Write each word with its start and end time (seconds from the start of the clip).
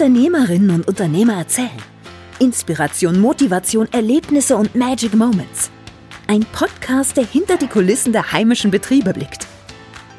Unternehmerinnen 0.00 0.70
und 0.70 0.88
Unternehmer 0.88 1.34
erzählen. 1.34 1.68
Inspiration, 2.38 3.20
Motivation, 3.20 3.86
Erlebnisse 3.92 4.56
und 4.56 4.74
Magic 4.74 5.12
Moments. 5.12 5.70
Ein 6.26 6.40
Podcast, 6.54 7.18
der 7.18 7.26
hinter 7.26 7.58
die 7.58 7.66
Kulissen 7.66 8.10
der 8.10 8.32
heimischen 8.32 8.70
Betriebe 8.70 9.12
blickt. 9.12 9.46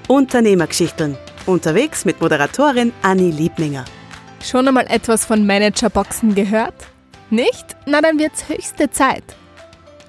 Unternehmergeschichten. 0.07 1.17
Unterwegs 1.47 2.05
mit 2.05 2.21
Moderatorin 2.21 2.93
Anni 3.01 3.31
Liebninger. 3.31 3.85
Schon 4.43 4.67
einmal 4.67 4.85
etwas 4.87 5.25
von 5.25 5.47
Managerboxen 5.47 6.35
gehört? 6.35 6.75
Nicht? 7.31 7.75
Na 7.87 8.01
dann 8.01 8.19
wird's 8.19 8.47
höchste 8.49 8.91
Zeit. 8.91 9.23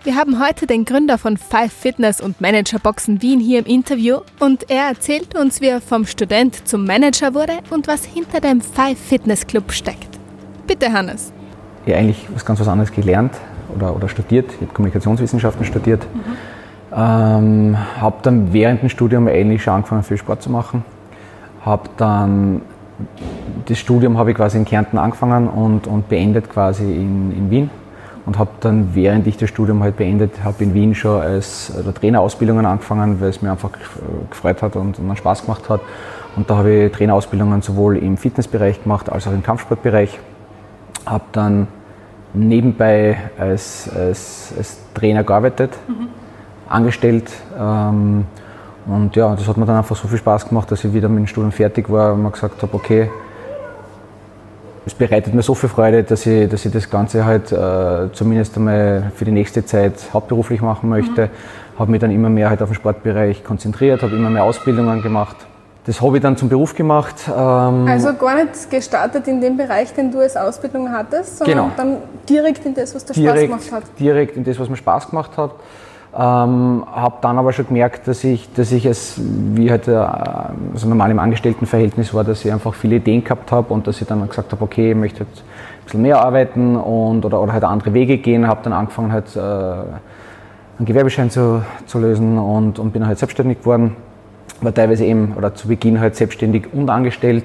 Wir 0.05 0.17
haben 0.17 0.45
heute 0.45 0.67
den 0.67 0.85
Gründer 0.85 1.17
von 1.17 1.37
Five 1.37 1.73
Fitness 1.73 2.21
und 2.21 2.41
Managerboxen 2.41 3.23
Wien 3.23 3.39
hier 3.39 3.61
im 3.61 3.67
Interview 3.67 4.17
und 4.41 4.69
er 4.69 4.89
erzählt 4.89 5.39
uns, 5.39 5.61
wie 5.61 5.69
er 5.69 5.81
vom 5.81 6.07
Student 6.07 6.67
zum 6.67 6.85
Manager 6.85 7.35
wurde 7.35 7.53
und 7.71 7.87
was 7.87 8.05
hinter 8.05 8.41
dem 8.41 8.61
Five 8.61 8.99
Fitness 8.99 9.47
Club 9.47 9.71
steckt. 9.71 10.19
Bitte, 10.67 10.93
Hannes. 10.93 11.33
Ich 11.87 11.93
habe 11.93 12.01
eigentlich 12.03 12.27
was 12.35 12.45
ganz 12.45 12.59
was 12.59 12.67
anderes 12.67 12.91
gelernt 12.91 13.37
oder, 13.77 13.95
oder 13.95 14.09
studiert. 14.09 14.51
Ich 14.55 14.63
habe 14.63 14.73
Kommunikationswissenschaften 14.73 15.65
studiert. 15.65 16.05
Mhm. 16.13 16.21
Ähm, 16.93 17.77
habe 18.01 18.17
dann 18.25 18.53
während 18.53 18.83
dem 18.83 18.89
Studium 18.89 19.29
eigentlich 19.29 19.63
schon 19.63 19.75
angefangen, 19.75 20.03
viel 20.03 20.17
Sport 20.17 20.43
zu 20.43 20.51
machen. 20.51 20.85
Habe 21.65 21.89
dann 21.97 22.63
das 23.67 23.79
Studium 23.79 24.19
habe 24.19 24.33
ich 24.33 24.37
quasi 24.37 24.59
in 24.59 24.65
Kärnten 24.65 24.99
angefangen 24.99 25.47
und, 25.47 25.87
und 25.87 26.09
beendet 26.09 26.51
quasi 26.51 26.83
in, 26.83 27.33
in 27.37 27.51
Wien 27.53 27.71
und 28.25 28.39
habe 28.39 28.51
dann, 28.61 28.95
während 28.95 29.27
ich 29.27 29.37
das 29.37 29.49
Studium 29.49 29.83
halt 29.83 29.97
beendet 29.97 30.45
habe, 30.45 30.63
in 30.63 30.75
Wien 30.75 30.95
schon 30.95 31.21
als 31.21 31.73
Trainerausbildungen 32.01 32.65
angefangen, 32.67 33.21
weil 33.21 33.31
es 33.31 33.43
mir 33.43 33.51
einfach 33.51 33.71
gefreut 34.31 34.63
hat 34.63 34.77
und, 34.77 34.99
und 34.99 35.17
Spaß 35.17 35.43
gemacht 35.43 35.69
hat. 35.69 35.81
Und 36.37 36.49
da 36.49 36.59
habe 36.59 36.73
ich 36.73 36.93
Trainerausbildungen 36.93 37.63
sowohl 37.63 37.97
im 37.99 38.17
Fitnessbereich 38.17 38.83
gemacht 38.83 39.11
als 39.11 39.27
auch 39.27 39.33
im 39.33 39.43
Kampfsportbereich. 39.43 40.19
Habe 41.05 41.25
dann 41.33 41.67
nebenbei 42.33 43.19
als, 43.39 43.91
als, 43.95 44.55
als 44.57 44.79
Trainer 44.95 45.25
gearbeitet, 45.25 45.73
mhm. 45.89 46.09
angestellt. 46.69 47.31
Ähm, 47.59 48.25
und 48.87 49.15
ja, 49.15 49.35
das 49.35 49.47
hat 49.47 49.57
mir 49.57 49.67
dann 49.67 49.77
einfach 49.77 49.97
so 49.97 50.09
viel 50.09 50.19
Spaß 50.19 50.49
gemacht, 50.49 50.71
dass 50.71 50.85
ich 50.85 50.93
wieder 50.93 51.09
mit 51.09 51.19
dem 51.19 51.27
Studium 51.27 51.53
fertig 51.53 51.91
war 51.91 52.15
und 52.15 52.23
mir 52.23 52.31
gesagt 52.31 52.63
habe, 52.63 52.75
okay, 52.75 53.11
es 54.85 54.95
bereitet 54.95 55.35
mir 55.35 55.43
so 55.43 55.55
viel 55.55 55.69
Freude, 55.69 56.03
dass 56.03 56.27
ich, 56.27 56.49
dass 56.49 56.65
ich 56.65 56.73
das 56.73 56.91
Ganze 56.91 57.25
halt 57.25 57.53
äh, 57.53 58.13
zumindest 58.13 58.57
einmal 58.57 59.13
für 59.15 59.25
die 59.25 59.31
nächste 59.31 59.65
Zeit 59.65 59.95
hauptberuflich 60.13 60.61
machen 60.61 60.89
möchte. 60.89 61.27
Mhm. 61.27 61.79
Habe 61.79 61.91
mich 61.91 62.01
dann 62.01 62.11
immer 62.11 62.29
mehr 62.29 62.51
halt 62.51 62.63
auf 62.63 62.69
den 62.69 62.75
Sportbereich 62.75 63.45
konzentriert, 63.45 64.03
habe 64.03 64.15
immer 64.17 64.31
mehr 64.31 64.45
Ausbildungen 64.45 65.03
gemacht. 65.03 65.37
Das 65.85 66.01
habe 66.01 66.17
ich 66.17 66.23
dann 66.23 66.37
zum 66.37 66.49
Beruf 66.49 66.75
gemacht. 66.75 67.17
Ähm 67.27 67.87
also 67.89 68.15
gar 68.15 68.37
nicht 68.37 68.71
gestartet 68.71 69.27
in 69.27 69.41
dem 69.41 69.57
Bereich, 69.57 69.93
den 69.93 70.13
du 70.13 70.21
als 70.21 70.37
Ausbildung 70.37 70.93
hattest, 70.93 71.39
sondern 71.39 71.57
genau. 71.57 71.71
dann 71.77 71.97
direkt 72.29 72.65
in 72.65 72.75
das, 72.75 72.95
was 72.95 73.05
dir 73.05 73.15
direkt, 73.15 73.53
Spaß 73.53 73.67
gemacht 73.67 73.73
hat. 73.73 73.99
Direkt 73.99 74.37
in 74.37 74.45
das, 74.45 74.59
was 74.61 74.69
mir 74.69 74.77
Spaß 74.77 75.11
gemacht 75.11 75.37
hat. 75.37 75.53
Ähm, 76.15 76.85
habe 76.93 77.17
dann 77.23 77.39
aber 77.39 77.55
schon 77.55 77.69
gemerkt, 77.69 78.07
dass 78.07 78.23
ich, 78.23 78.53
dass 78.53 78.71
ich 78.71 78.85
es, 78.85 79.19
wie 79.19 79.71
halt 79.71 79.89
äh, 79.89 79.93
also 79.95 80.87
normal 80.87 81.11
im 81.11 81.19
Angestelltenverhältnis 81.19 82.13
war, 82.13 82.23
dass 82.23 82.45
ich 82.45 82.53
einfach 82.53 82.75
viele 82.75 82.97
Ideen 82.97 83.25
gehabt 83.25 83.51
habe 83.51 83.73
und 83.73 83.87
dass 83.87 83.99
ich 84.01 84.07
dann 84.07 84.29
gesagt 84.29 84.53
habe, 84.53 84.63
okay, 84.63 84.91
ich 84.91 84.97
möchte 84.97 85.25
jetzt 85.25 85.39
ein 85.39 85.85
bisschen 85.85 86.03
mehr 86.03 86.21
arbeiten 86.21 86.77
und, 86.77 87.25
oder, 87.25 87.41
oder 87.41 87.55
halt 87.55 87.65
andere 87.65 87.95
Wege 87.95 88.19
gehen. 88.19 88.47
Habe 88.47 88.61
dann 88.63 88.75
angefangen, 88.75 89.11
halt, 89.11 89.35
äh, 89.35 89.41
einen 89.41 90.87
Gewerbeschein 90.87 91.31
zu, 91.31 91.63
zu 91.87 91.99
lösen 91.99 92.39
und, 92.39 92.79
und 92.79 92.93
bin 92.93 93.07
halt 93.07 93.19
selbstständig 93.19 93.61
geworden. 93.61 93.97
War 94.61 94.75
teilweise 94.75 95.07
eben, 95.07 95.33
oder 95.35 95.55
zu 95.55 95.67
Beginn 95.67 95.99
halt 95.99 96.17
selbstständig 96.17 96.75
und 96.75 96.91
angestellt 96.91 97.45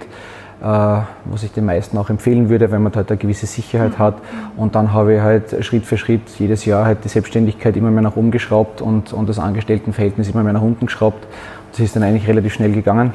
was 0.59 1.43
ich 1.43 1.51
den 1.51 1.65
meisten 1.65 1.97
auch 1.97 2.09
empfehlen 2.09 2.49
würde, 2.49 2.71
wenn 2.71 2.81
man 2.81 2.93
halt 2.95 3.11
eine 3.11 3.17
gewisse 3.17 3.45
Sicherheit 3.45 3.91
mhm. 3.91 3.99
hat. 3.99 4.15
Und 4.55 4.75
dann 4.75 4.91
habe 4.93 5.15
ich 5.15 5.21
halt 5.21 5.63
Schritt 5.63 5.85
für 5.85 5.97
Schritt 5.97 6.21
jedes 6.39 6.65
Jahr 6.65 6.85
halt 6.85 7.03
die 7.03 7.09
Selbstständigkeit 7.09 7.75
immer 7.77 7.91
mehr 7.91 8.01
nach 8.01 8.15
oben 8.15 8.31
geschraubt 8.31 8.81
und, 8.81 9.13
und 9.13 9.29
das 9.29 9.39
Angestelltenverhältnis 9.39 10.29
immer 10.29 10.43
mehr 10.43 10.53
nach 10.53 10.61
unten 10.61 10.87
geschraubt. 10.87 11.27
Das 11.71 11.81
ist 11.81 11.95
dann 11.95 12.03
eigentlich 12.03 12.27
relativ 12.27 12.53
schnell 12.53 12.71
gegangen. 12.71 13.13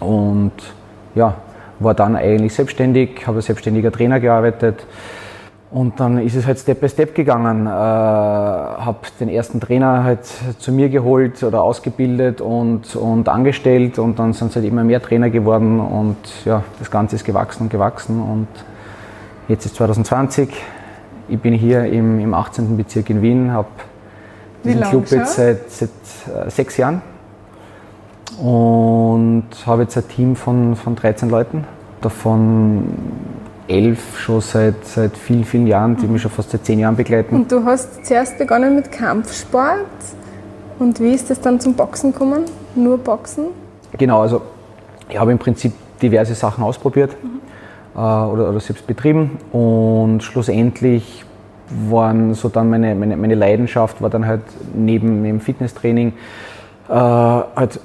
Und 0.00 0.52
ja, 1.14 1.34
war 1.78 1.94
dann 1.94 2.16
eigentlich 2.16 2.54
selbstständig, 2.54 3.26
habe 3.26 3.36
als 3.36 3.46
selbstständiger 3.46 3.92
Trainer 3.92 4.18
gearbeitet 4.20 4.86
und 5.70 6.00
dann 6.00 6.18
ist 6.18 6.34
es 6.34 6.46
halt 6.46 6.58
Step 6.58 6.80
by 6.80 6.88
Step 6.88 7.14
gegangen. 7.14 7.66
Äh, 7.66 7.70
habe 7.70 8.98
den 9.20 9.28
ersten 9.28 9.60
Trainer 9.60 10.02
halt 10.02 10.26
zu 10.58 10.72
mir 10.72 10.88
geholt 10.88 11.42
oder 11.42 11.62
ausgebildet 11.62 12.40
und, 12.40 12.96
und 12.96 13.28
angestellt 13.28 13.98
und 13.98 14.18
dann 14.18 14.32
sind 14.32 14.48
es 14.48 14.56
halt 14.56 14.66
immer 14.66 14.82
mehr 14.82 15.00
Trainer 15.00 15.30
geworden 15.30 15.78
und 15.78 16.16
ja, 16.44 16.64
das 16.78 16.90
Ganze 16.90 17.16
ist 17.16 17.24
gewachsen 17.24 17.64
und 17.64 17.70
gewachsen 17.70 18.20
und 18.20 18.48
jetzt 19.48 19.64
ist 19.64 19.76
2020. 19.76 20.48
Ich 21.28 21.38
bin 21.38 21.54
hier 21.54 21.84
im, 21.84 22.18
im 22.18 22.34
18. 22.34 22.76
Bezirk 22.76 23.08
in 23.10 23.22
Wien, 23.22 23.52
habe 23.52 23.68
diesen 24.64 24.82
Club 24.82 25.08
jetzt 25.10 25.36
seit, 25.36 25.70
seit 25.70 25.90
äh, 26.26 26.50
sechs 26.50 26.76
Jahren 26.76 27.00
und 28.42 29.44
habe 29.66 29.82
jetzt 29.82 29.96
ein 29.96 30.08
Team 30.08 30.34
von, 30.34 30.74
von 30.74 30.96
13 30.96 31.30
Leuten. 31.30 31.64
Davon 32.00 32.82
elf 33.70 34.18
schon 34.18 34.40
seit, 34.40 34.84
seit 34.84 35.16
vielen, 35.16 35.44
vielen 35.44 35.66
Jahren, 35.66 35.96
die 35.96 36.06
mich 36.06 36.22
schon 36.22 36.30
fast 36.30 36.50
seit 36.50 36.64
zehn 36.64 36.80
Jahren 36.80 36.96
begleiten. 36.96 37.34
Und 37.34 37.52
du 37.52 37.64
hast 37.64 38.04
zuerst 38.04 38.36
begonnen 38.38 38.74
mit 38.74 38.90
Kampfsport. 38.90 39.86
Und 40.78 40.98
wie 41.00 41.12
ist 41.12 41.30
es 41.30 41.40
dann 41.40 41.60
zum 41.60 41.74
Boxen 41.74 42.12
gekommen? 42.12 42.44
Nur 42.74 42.98
Boxen? 42.98 43.46
Genau, 43.96 44.22
also 44.22 44.42
ich 45.08 45.18
habe 45.18 45.32
im 45.32 45.38
Prinzip 45.38 45.72
diverse 46.00 46.34
Sachen 46.34 46.64
ausprobiert 46.64 47.16
mhm. 47.22 47.40
äh, 47.94 47.98
oder, 47.98 48.50
oder, 48.50 48.60
selbst 48.60 48.86
betrieben 48.86 49.38
und 49.52 50.22
schlussendlich 50.22 51.24
waren 51.88 52.34
so 52.34 52.48
dann 52.48 52.70
meine, 52.70 52.94
meine, 52.94 53.16
meine 53.16 53.34
Leidenschaft 53.34 54.00
war 54.02 54.10
dann 54.10 54.26
halt 54.26 54.42
neben 54.74 55.22
dem 55.22 55.40
Fitnesstraining 55.40 56.12
äh, 56.88 56.92
halt 56.92 57.80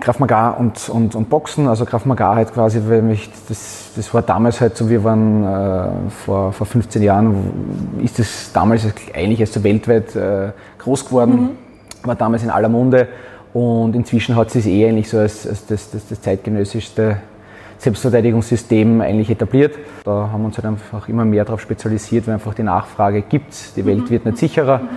Krav 0.00 0.18
Maga 0.18 0.50
und, 0.50 0.88
und, 0.88 1.14
und 1.14 1.30
Boxen, 1.30 1.68
also 1.68 1.84
Krav 1.84 2.04
Maga 2.04 2.34
halt 2.34 2.52
quasi, 2.52 2.80
weil 2.86 3.02
mich, 3.02 3.30
das, 3.48 3.92
das 3.94 4.12
war 4.12 4.22
damals 4.22 4.60
halt 4.60 4.76
so, 4.76 4.88
wir 4.90 5.04
waren 5.04 5.44
äh, 5.44 6.10
vor, 6.10 6.52
vor 6.52 6.66
15 6.66 7.02
Jahren, 7.02 7.98
ist 8.02 8.18
das 8.18 8.50
damals 8.52 8.86
eigentlich 9.14 9.40
erst 9.40 9.54
so 9.54 9.62
weltweit 9.62 10.16
äh, 10.16 10.50
groß 10.78 11.06
geworden, 11.06 11.32
mhm. 12.02 12.06
war 12.06 12.16
damals 12.16 12.42
in 12.42 12.50
aller 12.50 12.68
Munde 12.68 13.08
und 13.52 13.94
inzwischen 13.94 14.34
hat 14.34 14.50
sich 14.50 14.66
eh 14.66 14.88
eigentlich 14.88 15.08
so 15.08 15.18
als, 15.18 15.46
als 15.46 15.66
das, 15.66 15.90
das, 15.90 16.08
das 16.08 16.20
zeitgenössischste 16.20 17.18
Selbstverteidigungssystem 17.78 19.00
eigentlich 19.00 19.30
etabliert. 19.30 19.76
Da 20.04 20.30
haben 20.32 20.42
wir 20.42 20.46
uns 20.46 20.56
halt 20.56 20.66
einfach 20.66 21.08
immer 21.08 21.24
mehr 21.24 21.44
darauf 21.44 21.60
spezialisiert, 21.60 22.26
weil 22.26 22.34
einfach 22.34 22.54
die 22.54 22.62
Nachfrage 22.62 23.22
gibt, 23.22 23.76
die 23.76 23.84
Welt 23.86 24.00
mhm. 24.00 24.10
wird 24.10 24.24
nicht 24.24 24.38
sicherer. 24.38 24.78
Mhm 24.78 24.88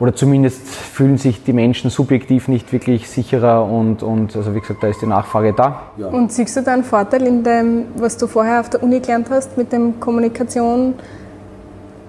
oder 0.00 0.14
zumindest 0.14 0.66
fühlen 0.66 1.18
sich 1.18 1.44
die 1.44 1.52
Menschen 1.52 1.90
subjektiv 1.90 2.48
nicht 2.48 2.72
wirklich 2.72 3.08
sicherer 3.08 3.66
und, 3.66 4.02
und 4.02 4.34
also 4.34 4.54
wie 4.54 4.60
gesagt, 4.60 4.82
da 4.82 4.88
ist 4.88 5.02
die 5.02 5.06
Nachfrage 5.06 5.52
da. 5.52 5.82
Ja. 5.98 6.06
Und 6.06 6.32
siehst 6.32 6.56
du 6.56 6.62
da 6.62 6.72
einen 6.72 6.84
Vorteil 6.84 7.26
in 7.26 7.44
dem, 7.44 7.84
was 7.96 8.16
du 8.16 8.26
vorher 8.26 8.60
auf 8.60 8.70
der 8.70 8.82
Uni 8.82 9.00
gelernt 9.00 9.28
hast, 9.30 9.58
mit 9.58 9.72
dem 9.72 10.00
Kommunikation, 10.00 10.94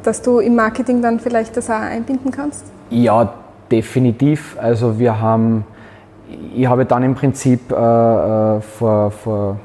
dass 0.03 0.21
du 0.21 0.39
im 0.39 0.55
Marketing 0.55 1.01
dann 1.01 1.19
vielleicht 1.19 1.57
das 1.57 1.69
auch 1.69 1.81
einbinden 1.81 2.31
kannst? 2.31 2.63
Ja, 2.89 3.33
definitiv. 3.69 4.55
Also 4.59 4.97
wir 4.97 5.19
haben, 5.19 5.65
ich 6.55 6.67
habe 6.67 6.85
dann 6.85 7.03
im 7.03 7.13
Prinzip 7.13 7.71
äh, 7.71 7.75
äh 7.75 8.61
vor, 8.61 9.11
vor 9.11 9.59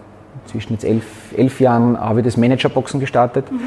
zwischen 0.47 0.73
jetzt 0.73 0.85
elf, 0.85 1.05
elf 1.37 1.61
Jahren 1.61 1.99
habe 1.99 2.21
ich 2.21 2.25
das 2.25 2.37
Managerboxen 2.37 2.99
gestartet. 2.99 3.51
Mhm 3.53 3.61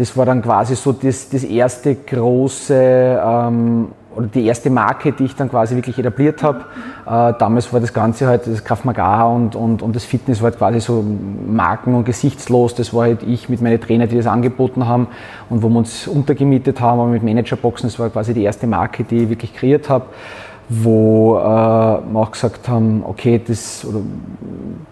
das 0.00 0.16
war 0.16 0.24
dann 0.24 0.40
quasi 0.40 0.76
so 0.76 0.92
das, 0.92 1.28
das 1.28 1.44
erste 1.44 1.94
große 1.94 3.20
ähm, 3.22 3.88
oder 4.16 4.28
die 4.28 4.46
erste 4.46 4.70
Marke, 4.70 5.12
die 5.12 5.24
ich 5.24 5.36
dann 5.36 5.50
quasi 5.50 5.76
wirklich 5.76 5.98
etabliert 5.98 6.42
habe. 6.42 6.60
Äh, 7.04 7.34
damals 7.38 7.70
war 7.70 7.80
das 7.80 7.92
Ganze 7.92 8.26
halt 8.26 8.46
das 8.46 8.64
Kraft 8.64 8.86
Maga 8.86 9.24
und, 9.24 9.54
und, 9.54 9.82
und 9.82 9.94
das 9.94 10.04
Fitness 10.04 10.40
war 10.40 10.50
halt 10.50 10.58
quasi 10.58 10.80
so 10.80 11.04
marken- 11.46 11.94
und 11.94 12.06
gesichtslos. 12.06 12.74
Das 12.74 12.94
war 12.94 13.02
halt 13.02 13.22
ich 13.24 13.50
mit 13.50 13.60
meinen 13.60 13.78
Trainern, 13.78 14.08
die 14.08 14.16
das 14.16 14.26
angeboten 14.26 14.86
haben 14.86 15.08
und 15.50 15.62
wo 15.62 15.68
wir 15.68 15.76
uns 15.76 16.08
untergemietet 16.08 16.80
haben, 16.80 16.98
aber 16.98 17.10
mit 17.10 17.22
Managerboxen, 17.22 17.90
das 17.90 17.98
war 17.98 18.08
quasi 18.08 18.32
die 18.32 18.42
erste 18.42 18.66
Marke, 18.66 19.04
die 19.04 19.24
ich 19.24 19.28
wirklich 19.28 19.54
kreiert 19.54 19.90
habe 19.90 20.06
wo 20.72 21.36
äh, 21.36 21.42
wir 21.42 22.14
auch 22.14 22.30
gesagt 22.30 22.68
haben, 22.68 23.02
okay, 23.04 23.40
das, 23.44 23.84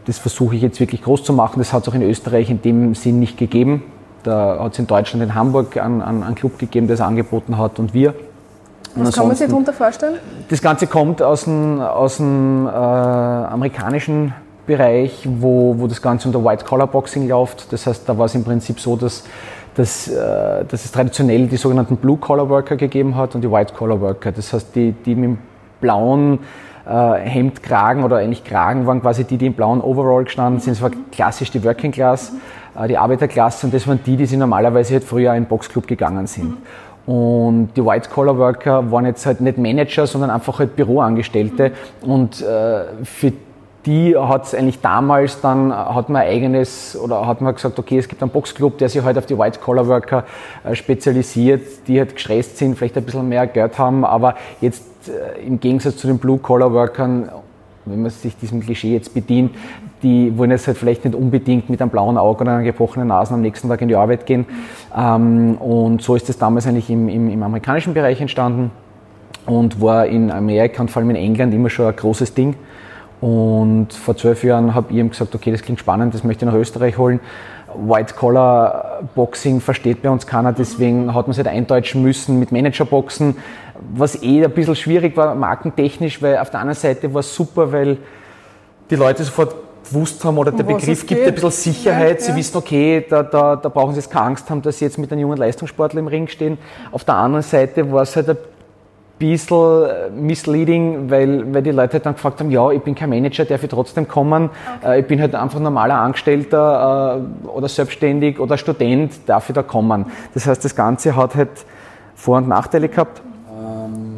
das 0.07 0.19
versuche 0.19 0.57
ich 0.57 0.63
jetzt 0.63 0.81
wirklich 0.81 1.03
groß 1.03 1.23
zu 1.23 1.33
machen. 1.33 1.61
Das 1.61 1.73
hat 1.73 1.83
es 1.83 1.89
auch 1.89 1.95
in 1.95 2.03
Österreich 2.03 2.51
in 2.51 2.61
dem 2.61 2.97
Sinn 2.97 3.21
nicht 3.21 3.39
gegeben. 3.39 3.85
Da 4.23 4.59
hat 4.61 4.73
es 4.73 4.79
in 4.79 4.87
Deutschland 4.87 5.23
in 5.23 5.35
Hamburg 5.35 5.77
einen, 5.77 6.03
einen, 6.03 6.35
Club 6.35 6.59
gegeben, 6.59 6.87
der 6.87 6.95
es 6.95 7.01
angeboten 7.01 7.57
hat 7.57 7.79
und 7.79 7.95
wir. 7.95 8.15
Was 8.95 9.15
kann 9.15 9.29
man 9.29 9.37
sich 9.37 9.47
darunter 9.47 9.73
vorstellen? 9.73 10.19
Das 10.49 10.61
Ganze 10.61 10.87
kommt 10.87 11.23
aus 11.23 11.45
dem, 11.45 11.81
aus 11.81 12.17
dem 12.17 12.67
äh, 12.67 12.71
amerikanischen 12.71 14.35
Bereich, 14.67 15.27
wo, 15.27 15.77
wo 15.79 15.87
das 15.87 16.03
Ganze 16.03 16.29
unter 16.29 16.45
White-Collar-Boxing 16.45 17.29
läuft. 17.29 17.73
Das 17.73 17.87
heißt, 17.87 18.09
da 18.09 18.19
war 18.19 18.27
es 18.27 18.35
im 18.35 18.45
Prinzip 18.45 18.81
so, 18.81 18.97
dass, 18.97 19.25
dass, 19.75 20.09
äh, 20.09 20.65
dass 20.65 20.85
es 20.85 20.91
traditionell 20.91 21.47
die 21.47 21.57
sogenannten 21.57 21.97
Blue-Collar-Worker 21.97 22.77
gegeben 22.77 23.17
hat 23.17 23.35
und 23.35 23.43
die 23.43 23.51
White-Collar-Worker. 23.51 24.33
Das 24.33 24.53
heißt, 24.53 24.75
die, 24.75 24.93
die 24.93 25.15
mit 25.15 25.25
dem 25.25 25.39
blauen 25.81 26.41
äh, 26.89 27.21
Hemdkragen 27.21 28.03
oder 28.03 28.17
eigentlich 28.17 28.45
Kragen 28.45 28.87
waren 28.87 29.01
quasi 29.03 29.25
die, 29.25 29.37
die 29.37 29.47
im 29.47 29.55
blauen 29.55 29.81
Overall 29.81 30.25
gestanden 30.25 30.61
sind. 30.61 30.77
Das 30.77 30.83
war 30.83 30.91
klassisch 31.13 31.51
die 31.51 31.63
Working 31.63 31.93
Class, 31.93 32.33
äh, 32.79 32.89
die 32.89 32.97
Arbeiterklasse 32.97 33.67
und 33.67 33.75
das 33.75 33.87
waren 33.87 34.01
die, 34.05 34.17
die 34.17 34.27
sie 34.27 34.37
normalerweise 34.37 34.95
halt 34.95 35.05
früher 35.05 35.35
in 35.35 35.45
den 35.45 35.49
Boxclub 35.49 35.87
gegangen 35.87 36.27
sind. 36.27 36.57
Und 37.07 37.71
die 37.75 37.85
White-Collar-Worker 37.85 38.91
waren 38.91 39.07
jetzt 39.07 39.25
halt 39.25 39.41
nicht 39.41 39.57
Manager, 39.57 40.07
sondern 40.07 40.29
einfach 40.29 40.59
halt 40.59 40.77
Büroangestellte. 40.77 41.73
Und 42.03 42.43
äh, 42.43 42.85
für 43.03 43.33
die 43.89 44.15
hat 44.15 44.45
es 44.45 44.55
eigentlich 44.55 44.81
damals 44.81 45.41
dann, 45.41 45.73
hat 45.75 46.11
man 46.11 46.21
eigenes, 46.21 46.97
oder 47.03 47.27
hat 47.27 47.41
man 47.41 47.55
gesagt, 47.55 47.79
okay, 47.79 47.97
es 47.97 48.07
gibt 48.07 48.23
einen 48.23 48.31
Boxclub, 48.31 48.77
der 48.77 48.91
sich 48.91 49.03
halt 49.03 49.17
auf 49.17 49.25
die 49.25 49.39
White-Collar-Worker 49.39 50.25
äh, 50.65 50.75
spezialisiert, 50.75 51.89
die 51.89 51.99
halt 51.99 52.15
gestresst 52.15 52.59
sind, 52.59 52.77
vielleicht 52.77 52.99
ein 52.99 53.05
bisschen 53.05 53.29
mehr 53.31 53.47
Geld 53.47 53.79
haben, 53.79 54.05
aber 54.05 54.35
jetzt 54.61 54.85
äh, 55.09 55.41
im 55.47 55.59
Gegensatz 55.59 55.97
zu 55.97 56.07
den 56.07 56.19
Blue-Collar-Workern 56.19 57.31
wenn 57.87 58.03
man 58.03 58.11
sich 58.11 58.37
diesem 58.37 58.61
Klischee 58.61 58.93
jetzt 58.93 59.15
bedient, 59.15 59.53
die 60.03 60.37
wollen 60.37 60.51
jetzt 60.51 60.67
halt 60.67 60.77
vielleicht 60.77 61.07
nicht 61.07 61.15
unbedingt 61.15 61.71
mit 61.71 61.81
einem 61.81 61.91
blauen 61.91 62.19
Auge 62.19 62.43
oder 62.43 62.53
einer 62.53 62.63
gebrochenen 62.63 63.09
Nase 63.09 63.33
am 63.33 63.41
nächsten 63.41 63.67
Tag 63.71 63.81
in 63.81 63.89
die 63.89 63.97
Arbeit 63.97 64.27
gehen. 64.27 64.45
Ähm, 64.95 65.55
und 65.55 66.03
so 66.03 66.15
ist 66.15 66.29
es 66.29 66.37
damals 66.37 66.67
eigentlich 66.67 66.91
im, 66.91 67.09
im, 67.09 67.31
im, 67.31 67.43
amerikanischen 67.43 67.95
Bereich 67.95 68.21
entstanden 68.21 68.71
und 69.47 69.81
war 69.81 70.05
in 70.05 70.31
Amerika 70.31 70.83
und 70.83 70.91
vor 70.91 71.01
allem 71.01 71.09
in 71.09 71.17
England 71.17 71.55
immer 71.55 71.71
schon 71.71 71.87
ein 71.87 71.97
großes 71.97 72.35
Ding. 72.35 72.57
Und 73.21 73.93
vor 73.93 74.17
zwölf 74.17 74.45
Jahren 74.45 74.75
habe 74.75 74.93
ich 74.93 74.99
ihm 74.99 75.11
gesagt, 75.11 75.35
okay, 75.35 75.51
das 75.51 75.63
klingt 75.63 75.81
spannend, 75.81 76.15
das 76.15 76.25
möchte 76.25 76.45
ich 76.45 76.51
nach 76.51 76.59
Österreich 76.59 76.99
holen. 76.99 77.21
White-Collar-Boxing 77.75 79.61
versteht 79.61 80.03
bei 80.03 80.11
uns 80.11 80.27
keiner, 80.27 80.53
deswegen 80.53 81.15
hat 81.15 81.27
man 81.27 81.33
es 81.33 81.37
halt 81.37 81.49
eindeutschen 81.49 82.03
müssen 82.03 82.39
mit 82.39 82.51
Manager-Boxen, 82.53 83.37
was 83.95 84.23
eh 84.23 84.45
ein 84.45 84.51
bisschen 84.51 84.77
schwierig 84.77 85.17
war, 85.17 85.35
markentechnisch, 85.35 86.23
weil 86.23 86.39
auf 86.39 86.51
der 86.51 86.61
anderen 86.61 86.79
Seite 86.79 87.13
war 87.13 87.21
es 87.21 87.35
super, 87.35 87.73
weil 87.73 87.99
die 88.91 88.97
Leute 88.97 89.25
sofort 89.25 89.55
gewusst 89.89 90.25
haben 90.25 90.39
oder 90.39 90.53
um 90.53 90.57
der 90.57 90.65
Begriff 90.65 91.07
gibt 91.07 91.27
ein 91.27 91.35
bisschen 91.35 91.51
Sicherheit. 91.51 92.21
Ja, 92.21 92.27
sie 92.27 92.37
wissen, 92.37 92.57
okay, 92.57 93.05
da, 93.09 93.23
da, 93.23 93.57
da 93.57 93.69
brauchen 93.69 93.93
sie 93.93 94.01
jetzt 94.01 94.11
keine 94.11 94.27
Angst 94.27 94.49
haben, 94.51 94.63
dass 94.63 94.79
sie 94.79 94.85
jetzt 94.85 94.99
mit 94.99 95.11
einem 95.13 95.23
jungen 95.23 95.39
Leistungssportler 95.39 96.01
im 96.01 96.09
Ring 96.09 96.29
stehen. 96.29 96.59
Auf 96.93 97.05
der 97.05 97.15
anderen 97.15 97.43
Seite 97.43 97.91
war 97.91 98.03
es 98.03 98.17
halt 98.17 98.31
ein 98.31 98.37
bisschen 99.19 99.85
äh, 99.85 100.11
misleading, 100.11 101.11
weil, 101.11 101.53
weil 101.53 101.63
die 101.63 101.71
Leute 101.71 101.95
halt 101.95 102.07
dann 102.07 102.15
gefragt 102.15 102.41
haben, 102.41 102.51
ja, 102.51 102.71
ich 102.71 102.83
bin 102.83 102.95
kein 102.95 103.11
Manager, 103.11 103.45
darf 103.45 103.63
ich 103.63 103.69
trotzdem 103.69 104.07
kommen? 104.07 104.51
Okay. 104.81 104.97
Äh, 104.97 105.01
ich 105.01 105.07
bin 105.07 105.21
halt 105.21 105.35
einfach 105.35 105.61
normaler 105.61 105.97
Angestellter 105.97 107.21
äh, 107.45 107.49
oder 107.49 107.69
selbstständig 107.69 108.39
oder 108.39 108.57
Student, 108.57 109.13
darf 109.27 109.49
ich 109.49 109.55
da 109.55 109.63
kommen? 109.63 110.07
Das 110.35 110.47
heißt, 110.47 110.65
das 110.65 110.75
Ganze 110.75 111.17
hat 111.17 111.35
halt 111.35 111.51
Vor- 112.15 112.39
und 112.39 112.49
Nachteile 112.49 112.89
gehabt. 112.89 113.23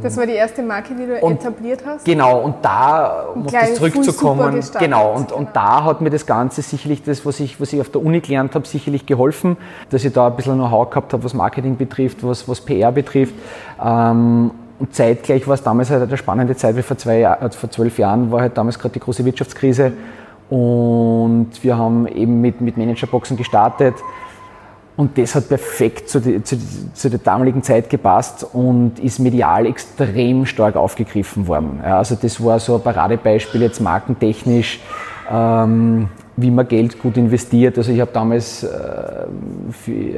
Das 0.02 0.16
war 0.16 0.26
die 0.26 0.32
erste 0.32 0.62
Marke, 0.62 0.94
die 0.94 1.06
du 1.06 1.18
und, 1.20 1.40
etabliert 1.40 1.82
hast? 1.84 2.04
Genau, 2.04 2.40
und 2.40 2.56
da, 2.62 3.26
um 3.34 3.44
auf 3.46 3.52
das 3.52 3.74
zurückzukommen, 3.74 4.60
genau, 4.78 5.14
und, 5.14 5.32
und 5.32 5.50
da 5.52 5.84
hat 5.84 6.00
mir 6.00 6.10
das 6.10 6.26
Ganze 6.26 6.62
sicherlich 6.62 7.02
das, 7.02 7.24
was 7.26 7.40
ich, 7.40 7.60
was 7.60 7.72
ich 7.72 7.80
auf 7.80 7.90
der 7.90 8.02
Uni 8.02 8.20
gelernt 8.20 8.54
habe, 8.54 8.66
sicherlich 8.66 9.06
geholfen, 9.06 9.56
dass 9.90 10.04
ich 10.04 10.12
da 10.12 10.28
ein 10.28 10.36
bisschen 10.36 10.54
Know-how 10.54 10.88
gehabt 10.90 11.12
habe, 11.12 11.22
was 11.24 11.34
Marketing 11.34 11.76
betrifft, 11.76 12.24
was, 12.24 12.48
was 12.48 12.60
PR 12.60 12.92
betrifft. 12.92 13.34
Ähm, 13.82 14.52
und 14.80 14.94
zeitgleich 14.94 15.46
war 15.46 15.54
es 15.54 15.62
damals 15.62 15.90
halt 15.90 16.02
eine 16.02 16.16
spannende 16.16 16.56
Zeit, 16.56 16.74
wie 16.74 16.82
vor, 16.82 16.96
zwei, 16.96 17.22
äh, 17.22 17.50
vor 17.50 17.70
zwölf 17.70 17.98
Jahren 17.98 18.32
war 18.32 18.40
halt 18.40 18.56
damals 18.56 18.78
gerade 18.78 18.94
die 18.94 19.00
große 19.00 19.24
Wirtschaftskrise. 19.24 19.92
Und 20.48 21.50
wir 21.60 21.76
haben 21.76 22.08
eben 22.08 22.40
mit, 22.40 22.60
mit 22.62 22.78
Managerboxen 22.78 23.36
gestartet. 23.36 23.94
Und 24.96 25.16
das 25.18 25.34
hat 25.34 25.48
perfekt 25.48 26.08
zu, 26.08 26.20
die, 26.20 26.42
zu, 26.42 26.56
zu, 26.94 27.10
der 27.10 27.20
damaligen 27.20 27.62
Zeit 27.62 27.88
gepasst 27.90 28.46
und 28.52 28.98
ist 28.98 29.18
medial 29.18 29.66
extrem 29.66 30.46
stark 30.46 30.76
aufgegriffen 30.76 31.46
worden. 31.46 31.80
Ja, 31.82 31.98
also 31.98 32.16
das 32.20 32.42
war 32.42 32.58
so 32.58 32.76
ein 32.76 32.82
Paradebeispiel 32.82 33.62
jetzt 33.62 33.80
markentechnisch. 33.80 34.80
Ähm, 35.30 36.08
wie 36.40 36.50
man 36.50 36.66
Geld 36.66 36.98
gut 36.98 37.16
investiert. 37.16 37.76
Also 37.78 37.92
ich 37.92 38.00
habe 38.00 38.10
damals 38.12 38.62
äh, 38.62 38.68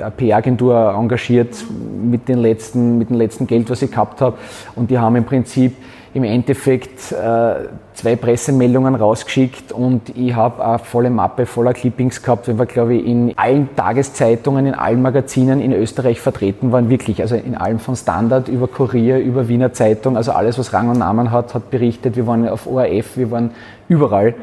eine 0.01 0.11
PR-Agentur 0.11 0.95
engagiert 0.97 1.65
mit, 2.03 2.29
den 2.29 2.39
letzten, 2.39 2.99
mit 2.99 3.11
dem 3.11 3.17
letzten 3.17 3.47
Geld, 3.47 3.69
was 3.71 3.83
ich 3.83 3.91
gehabt 3.91 4.21
habe. 4.21 4.37
Und 4.75 4.91
die 4.91 4.99
haben 4.99 5.17
im 5.17 5.25
Prinzip 5.25 5.75
im 6.15 6.25
Endeffekt 6.25 7.13
äh, 7.13 7.55
zwei 7.95 8.17
Pressemeldungen 8.17 8.95
rausgeschickt 8.95 9.73
und 9.73 10.15
ich 10.15 10.35
habe 10.35 10.63
eine 10.63 10.79
volle 10.79 11.09
Mappe 11.09 11.47
voller 11.47 11.73
Clippings 11.73 12.23
gehabt, 12.23 12.49
wir, 12.49 12.67
glaube 12.67 12.97
ich, 12.97 13.07
in 13.07 13.33
allen 13.37 13.75
Tageszeitungen, 13.75 14.67
in 14.67 14.75
allen 14.75 15.01
Magazinen 15.01 15.61
in 15.61 15.73
Österreich 15.73 16.21
vertreten 16.21 16.71
waren, 16.71 16.91
wirklich. 16.91 17.23
Also 17.23 17.37
in 17.37 17.55
allem 17.55 17.79
von 17.79 17.97
Standard 17.97 18.49
über 18.49 18.69
Kurier, 18.69 19.19
über 19.19 19.49
Wiener 19.49 19.73
Zeitung, 19.73 20.19
also 20.19 20.33
alles, 20.33 20.59
was 20.59 20.75
Rang 20.75 20.91
und 20.91 20.99
Namen 20.99 21.31
hat, 21.31 21.55
hat 21.55 21.71
berichtet. 21.71 22.17
Wir 22.17 22.27
waren 22.27 22.47
auf 22.47 22.67
ORF, 22.67 23.17
wir 23.17 23.31
waren 23.31 23.53
überall 23.89 24.35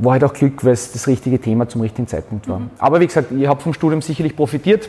war 0.00 0.12
halt 0.12 0.24
auch 0.24 0.32
Glück, 0.32 0.64
weil 0.64 0.72
es 0.72 0.92
das 0.92 1.06
richtige 1.06 1.38
Thema 1.38 1.68
zum 1.68 1.80
richtigen 1.82 2.08
Zeitpunkt 2.08 2.48
war. 2.48 2.60
Mhm. 2.60 2.70
Aber 2.78 3.00
wie 3.00 3.06
gesagt, 3.06 3.32
ich 3.32 3.46
habe 3.46 3.60
vom 3.60 3.74
Studium 3.74 4.02
sicherlich 4.02 4.34
profitiert. 4.34 4.88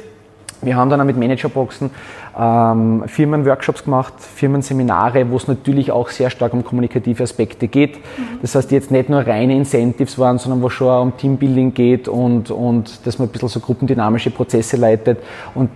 Wir 0.64 0.76
haben 0.76 0.90
dann 0.92 1.02
auch 1.02 1.06
mit 1.06 1.18
Managerboxen 1.18 1.90
ähm, 2.38 3.04
Firmenworkshops 3.08 3.84
gemacht, 3.84 4.14
Firmenseminare, 4.20 5.30
wo 5.32 5.38
es 5.38 5.48
natürlich 5.48 5.92
auch 5.92 6.10
sehr 6.10 6.30
stark 6.30 6.54
um 6.54 6.64
kommunikative 6.64 7.24
Aspekte 7.24 7.68
geht. 7.68 7.98
Mhm. 7.98 8.40
Das 8.42 8.54
heißt, 8.54 8.72
jetzt 8.72 8.92
nicht 8.92 9.10
nur 9.10 9.26
reine 9.26 9.56
Incentives 9.56 10.20
waren, 10.20 10.38
sondern 10.38 10.62
wo 10.62 10.70
schon 10.70 11.02
um 11.02 11.18
Teambuilding 11.18 11.74
geht 11.74 12.08
und, 12.08 12.52
und 12.52 13.06
dass 13.06 13.18
man 13.18 13.28
ein 13.28 13.32
bisschen 13.32 13.50
so 13.50 13.60
gruppendynamische 13.60 14.30
Prozesse 14.30 14.78
leitet. 14.78 15.20
Und 15.56 15.72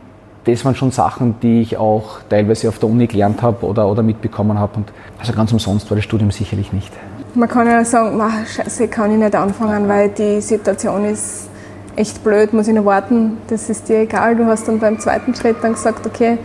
das 0.46 0.64
waren 0.64 0.76
schon 0.76 0.92
Sachen, 0.92 1.36
die 1.42 1.62
ich 1.62 1.78
auch 1.78 2.20
teilweise 2.30 2.70
auf 2.70 2.78
der 2.78 2.88
Uni 2.88 3.08
gelernt 3.08 3.42
habe 3.42 3.66
oder, 3.66 3.88
oder 3.88 4.04
mitbekommen 4.04 4.60
habe. 4.60 4.78
Und 4.78 4.94
also 5.18 5.34
ganz 5.34 5.52
umsonst 5.52 5.90
war 5.90 5.96
das 5.96 6.04
Studium 6.04 6.30
sicherlich 6.30 6.72
nicht. 6.72 6.94
Man 7.36 7.50
kann 7.50 7.68
ja 7.68 7.84
sagen, 7.84 8.22
scheiße, 8.56 8.88
kann 8.88 9.12
ich 9.12 9.18
nicht 9.18 9.36
anfangen, 9.36 9.90
weil 9.90 10.10
die 10.10 10.40
Situation 10.40 11.04
ist 11.04 11.50
echt 11.98 12.24
blöd, 12.24 12.54
muss 12.54 12.68
ich 12.68 12.74
noch 12.74 12.86
warten, 12.86 13.38
das 13.48 13.70
ist 13.70 13.90
dir 13.90 14.00
egal. 14.00 14.36
Du 14.36 14.46
hast 14.46 14.68
dann 14.68 14.80
beim 14.80 15.00
zweiten 15.00 15.36
Schritt 15.36 15.58
dann 15.62 15.74
gesagt, 15.74 16.06
okay, 16.06 16.38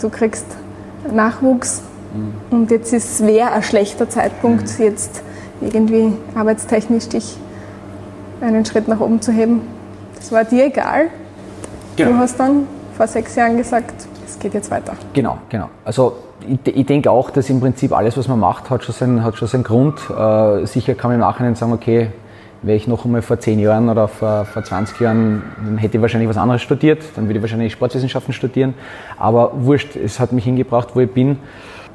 du 0.00 0.08
kriegst 0.08 0.46
Nachwuchs 1.12 1.82
mhm. 2.14 2.32
und 2.50 2.70
jetzt 2.70 2.92
ist 2.92 3.24
wer 3.24 3.52
ein 3.52 3.62
schlechter 3.62 4.08
Zeitpunkt, 4.08 4.78
mhm. 4.78 4.84
jetzt 4.84 5.22
irgendwie 5.60 6.12
arbeitstechnisch 6.34 7.08
dich 7.08 7.36
einen 8.40 8.64
Schritt 8.64 8.88
nach 8.88 9.00
oben 9.00 9.20
zu 9.20 9.32
heben. 9.32 9.62
Das 10.16 10.32
war 10.32 10.44
dir 10.44 10.66
egal. 10.66 11.08
Genau. 11.96 12.10
Du 12.10 12.18
hast 12.18 12.38
dann 12.40 12.66
vor 12.96 13.06
sechs 13.06 13.34
Jahren 13.34 13.56
gesagt, 13.56 13.94
es 14.26 14.38
geht 14.38 14.54
jetzt 14.54 14.70
weiter. 14.70 14.94
Genau, 15.12 15.38
genau. 15.48 15.68
Also 15.84 16.16
ich, 16.48 16.76
ich 16.76 16.86
denke 16.86 17.10
auch, 17.10 17.30
dass 17.30 17.50
im 17.50 17.60
Prinzip 17.60 17.92
alles, 17.92 18.16
was 18.16 18.28
man 18.28 18.38
macht, 18.38 18.70
hat 18.70 18.84
schon 18.84 18.94
seinen, 18.94 19.24
hat 19.24 19.36
schon 19.36 19.48
seinen 19.48 19.64
Grund. 19.64 19.98
Äh, 20.10 20.66
sicher 20.66 20.94
kann 20.94 21.10
man 21.10 21.20
im 21.20 21.20
Nachhinein 21.20 21.54
sagen, 21.54 21.72
okay, 21.72 22.10
wäre 22.62 22.76
ich 22.76 22.86
noch 22.86 23.04
einmal 23.04 23.22
vor 23.22 23.38
10 23.38 23.58
Jahren 23.58 23.88
oder 23.88 24.08
vor, 24.08 24.44
vor 24.46 24.64
20 24.64 25.00
Jahren, 25.00 25.42
dann 25.64 25.78
hätte 25.78 25.98
ich 25.98 26.02
wahrscheinlich 26.02 26.28
was 26.28 26.38
anderes 26.38 26.62
studiert, 26.62 27.02
dann 27.14 27.26
würde 27.26 27.38
ich 27.38 27.42
wahrscheinlich 27.42 27.72
Sportwissenschaften 27.72 28.32
studieren. 28.32 28.74
Aber 29.18 29.52
wurscht, 29.54 29.96
es 29.96 30.18
hat 30.18 30.32
mich 30.32 30.44
hingebracht, 30.44 30.88
wo 30.94 31.00
ich 31.00 31.10
bin. 31.10 31.38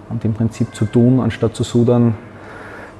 Und 0.09 0.25
im 0.25 0.33
Prinzip 0.33 0.73
zu 0.75 0.85
tun, 0.85 1.19
anstatt 1.19 1.55
zu 1.55 1.63
sudern, 1.63 2.15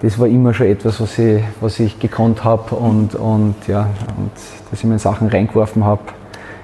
das 0.02 0.18
war 0.18 0.28
immer 0.28 0.54
schon 0.54 0.68
etwas, 0.68 1.02
was 1.02 1.18
ich, 1.20 1.44
was 1.60 1.80
ich 1.80 2.00
gekonnt 2.00 2.44
habe 2.44 2.76
und, 2.76 3.16
und, 3.16 3.56
ja, 3.68 3.88
und 4.18 4.32
dass 4.70 4.80
ich 4.80 4.86
mir 4.86 5.00
Sachen 5.00 5.28
reingeworfen 5.28 5.84
habe, 5.84 6.02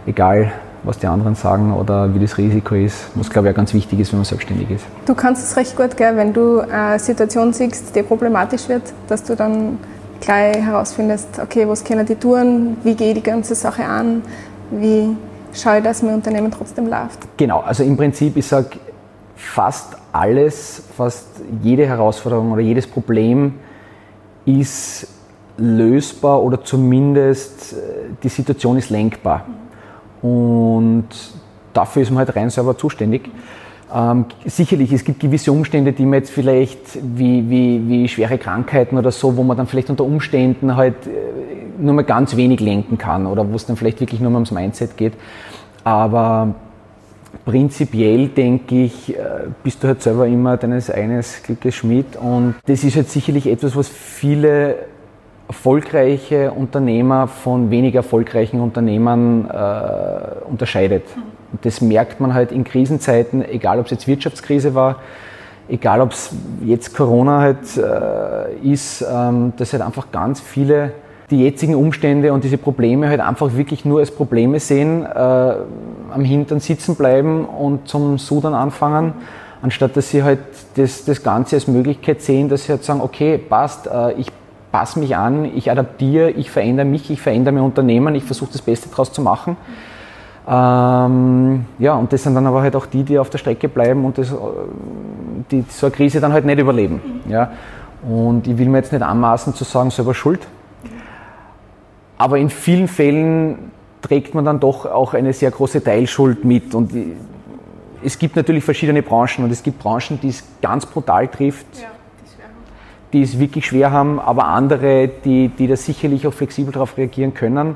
egal 0.05 0.53
was 0.85 0.99
die 0.99 1.07
anderen 1.07 1.35
sagen 1.35 1.73
oder 1.73 2.13
wie 2.13 2.19
das 2.19 2.37
Risiko 2.37 2.75
ist, 2.75 3.09
was 3.15 3.29
glaube 3.29 3.47
ich 3.47 3.53
auch 3.53 3.57
ganz 3.57 3.73
wichtig 3.73 3.99
ist, 3.99 4.11
wenn 4.11 4.19
man 4.19 4.25
selbstständig 4.25 4.69
ist. 4.69 4.85
Du 5.05 5.15
kannst 5.15 5.43
es 5.43 5.57
recht 5.57 5.75
gut, 5.75 5.97
gell, 5.97 6.15
wenn 6.15 6.33
du 6.33 6.59
eine 6.59 6.99
Situation 6.99 7.53
siehst, 7.53 7.95
die 7.95 8.03
problematisch 8.03 8.69
wird, 8.69 8.83
dass 9.07 9.23
du 9.23 9.35
dann 9.35 9.79
gleich 10.21 10.57
herausfindest, 10.57 11.39
okay, 11.41 11.67
was 11.67 11.83
können 11.83 12.05
die 12.05 12.15
tun, 12.15 12.77
wie 12.83 12.95
gehe 12.95 13.09
ich 13.09 13.15
die 13.15 13.23
ganze 13.23 13.55
Sache 13.55 13.85
an, 13.85 14.21
wie 14.71 15.15
schaue 15.53 15.77
ich, 15.77 15.83
dass 15.83 16.01
mein 16.01 16.15
Unternehmen 16.15 16.51
trotzdem 16.51 16.87
läuft. 16.87 17.19
Genau, 17.37 17.59
also 17.61 17.83
im 17.83 17.97
Prinzip, 17.97 18.37
ich 18.37 18.45
sage, 18.45 18.69
fast 19.35 19.97
alles, 20.11 20.83
fast 20.95 21.27
jede 21.61 21.85
Herausforderung 21.85 22.51
oder 22.51 22.61
jedes 22.61 22.87
Problem 22.87 23.55
ist 24.45 25.07
lösbar 25.57 26.41
oder 26.41 26.63
zumindest 26.63 27.73
äh, 27.73 27.75
die 28.21 28.29
Situation 28.29 28.77
ist 28.77 28.89
lenkbar. 28.89 29.45
Und 30.25 31.07
dafür 31.73 32.01
ist 32.01 32.09
man 32.09 32.25
halt 32.25 32.35
rein 32.35 32.49
selber 32.49 32.75
zuständig. 32.75 33.29
Ähm, 33.93 34.25
sicherlich, 34.45 34.91
es 34.91 35.03
gibt 35.03 35.19
gewisse 35.19 35.51
Umstände, 35.51 35.93
die 35.93 36.03
man 36.03 36.15
jetzt 36.15 36.31
vielleicht 36.31 36.79
wie, 36.95 37.47
wie, 37.47 37.87
wie 37.87 38.07
schwere 38.07 38.39
Krankheiten 38.39 38.97
oder 38.97 39.11
so, 39.11 39.37
wo 39.37 39.43
man 39.43 39.55
dann 39.55 39.67
vielleicht 39.67 39.91
unter 39.91 40.03
Umständen 40.03 40.75
halt 40.75 40.95
äh, 41.05 41.11
nur 41.79 41.93
mal 41.93 42.03
ganz 42.03 42.35
wenig 42.35 42.59
lenken 42.59 42.97
kann 42.97 43.27
oder 43.27 43.51
wo 43.51 43.55
es 43.55 43.67
dann 43.67 43.75
vielleicht 43.75 43.99
wirklich 43.99 44.19
nur 44.19 44.31
mal 44.31 44.37
ums 44.37 44.49
Mindset 44.49 44.97
geht. 44.97 45.13
Aber 45.83 46.55
prinzipiell 47.45 48.29
denke 48.29 48.85
ich, 48.85 49.15
äh, 49.15 49.19
bist 49.63 49.83
du 49.83 49.87
halt 49.89 50.01
selber 50.01 50.25
immer 50.25 50.57
deines 50.57 50.89
eines 50.89 51.43
Glückes 51.43 51.75
Schmied 51.75 52.15
und 52.15 52.55
das 52.65 52.83
ist 52.83 52.95
halt 52.95 53.11
sicherlich 53.11 53.45
etwas, 53.45 53.75
was 53.75 53.87
viele 53.87 54.77
erfolgreiche 55.47 56.51
Unternehmer 56.51 57.27
von 57.27 57.69
weniger 57.69 57.97
erfolgreichen 57.97 58.59
Unternehmern 58.59 59.49
äh, 59.49 60.49
unterscheidet. 60.49 61.03
Und 61.51 61.63
das 61.65 61.81
merkt 61.81 62.19
man 62.19 62.33
halt 62.33 62.51
in 62.51 62.63
Krisenzeiten, 62.63 63.43
egal 63.47 63.79
ob 63.79 63.85
es 63.85 63.91
jetzt 63.91 64.07
Wirtschaftskrise 64.07 64.73
war, 64.73 64.97
egal 65.69 66.01
ob 66.01 66.11
es 66.11 66.31
jetzt 66.63 66.95
Corona 66.95 67.39
halt 67.41 67.77
äh, 67.77 68.71
ist, 68.71 69.05
ähm, 69.07 69.53
dass 69.57 69.73
halt 69.73 69.83
einfach 69.83 70.11
ganz 70.11 70.39
viele 70.39 70.91
die 71.31 71.43
jetzigen 71.43 71.75
Umstände 71.75 72.33
und 72.33 72.43
diese 72.43 72.57
Probleme 72.57 73.09
halt 73.09 73.19
einfach 73.19 73.55
wirklich 73.55 73.83
nur 73.83 73.99
als 73.99 74.11
Probleme 74.11 74.59
sehen, 74.59 75.05
äh, 75.05 75.07
am 75.15 76.23
Hintern 76.23 76.59
sitzen 76.59 76.95
bleiben 76.95 77.45
und 77.45 77.87
zum 77.87 78.17
Sudern 78.17 78.53
anfangen, 78.53 79.13
anstatt 79.61 79.97
dass 79.97 80.09
sie 80.09 80.23
halt 80.23 80.39
das, 80.75 81.05
das 81.05 81.23
Ganze 81.23 81.55
als 81.55 81.67
Möglichkeit 81.67 82.21
sehen, 82.21 82.49
dass 82.49 82.65
sie 82.65 82.73
halt 82.73 82.83
sagen, 82.83 83.01
okay, 83.01 83.37
passt, 83.37 83.87
äh, 83.87 84.13
ich 84.13 84.27
passe 84.75 84.99
mich 84.99 85.15
an, 85.15 85.45
ich 85.55 85.71
adaptiere, 85.71 86.31
ich 86.31 86.51
verändere 86.51 86.85
mich, 86.85 87.09
ich 87.09 87.21
verändere 87.21 87.53
mein 87.53 87.63
Unternehmen, 87.63 88.13
ich 88.13 88.25
versuche 88.25 88.51
das 88.51 88.61
Beste 88.61 88.89
daraus 88.89 89.13
zu 89.13 89.21
machen. 89.21 89.55
Ähm, 90.45 91.63
ja, 91.79 91.93
und 91.93 92.11
das 92.11 92.23
sind 92.23 92.35
dann 92.35 92.45
aber 92.45 92.61
halt 92.61 92.75
auch 92.75 92.85
die, 92.85 93.03
die 93.03 93.17
auf 93.17 93.29
der 93.29 93.37
Strecke 93.37 93.69
bleiben 93.69 94.03
und 94.03 94.17
das, 94.17 94.33
äh, 94.33 94.35
die 95.49 95.63
so 95.69 95.85
eine 95.85 95.95
Krise 95.95 96.19
dann 96.19 96.33
halt 96.33 96.43
nicht 96.43 96.59
überleben. 96.59 97.21
Ja. 97.29 97.51
Und 98.05 98.47
ich 98.47 98.57
will 98.57 98.67
mir 98.67 98.79
jetzt 98.79 98.91
nicht 98.91 99.01
anmaßen 99.01 99.53
zu 99.53 99.63
sagen, 99.63 99.91
selber 99.91 100.13
schuld. 100.13 100.45
Aber 102.17 102.37
in 102.37 102.49
vielen 102.49 102.89
Fällen 102.89 103.71
trägt 104.01 104.35
man 104.35 104.43
dann 104.43 104.59
doch 104.59 104.85
auch 104.85 105.13
eine 105.13 105.31
sehr 105.31 105.51
große 105.51 105.85
Teilschuld 105.85 106.43
mit. 106.43 106.75
Und 106.75 106.91
es 108.03 108.19
gibt 108.19 108.35
natürlich 108.35 108.65
verschiedene 108.65 109.01
Branchen 109.01 109.45
und 109.45 109.51
es 109.51 109.63
gibt 109.63 109.79
Branchen, 109.79 110.19
die 110.21 110.29
es 110.29 110.43
ganz 110.61 110.85
brutal 110.85 111.29
trifft, 111.29 111.65
ja, 111.81 111.87
die, 113.13 113.21
es 113.21 113.39
wirklich 113.39 113.67
schwer 113.67 113.91
haben, 113.91 114.19
aber 114.19 114.45
andere, 114.45 115.07
die, 115.07 115.49
die 115.49 115.67
da 115.67 115.75
sicherlich 115.75 116.27
auch 116.27 116.33
flexibel 116.33 116.73
darauf 116.73 116.97
reagieren 116.97 117.33
können 117.33 117.75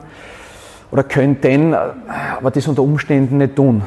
oder 0.92 1.04
könnten, 1.04 1.74
aber 1.74 2.52
das 2.52 2.68
unter 2.68 2.82
Umständen 2.82 3.38
nicht 3.38 3.56
tun. 3.56 3.84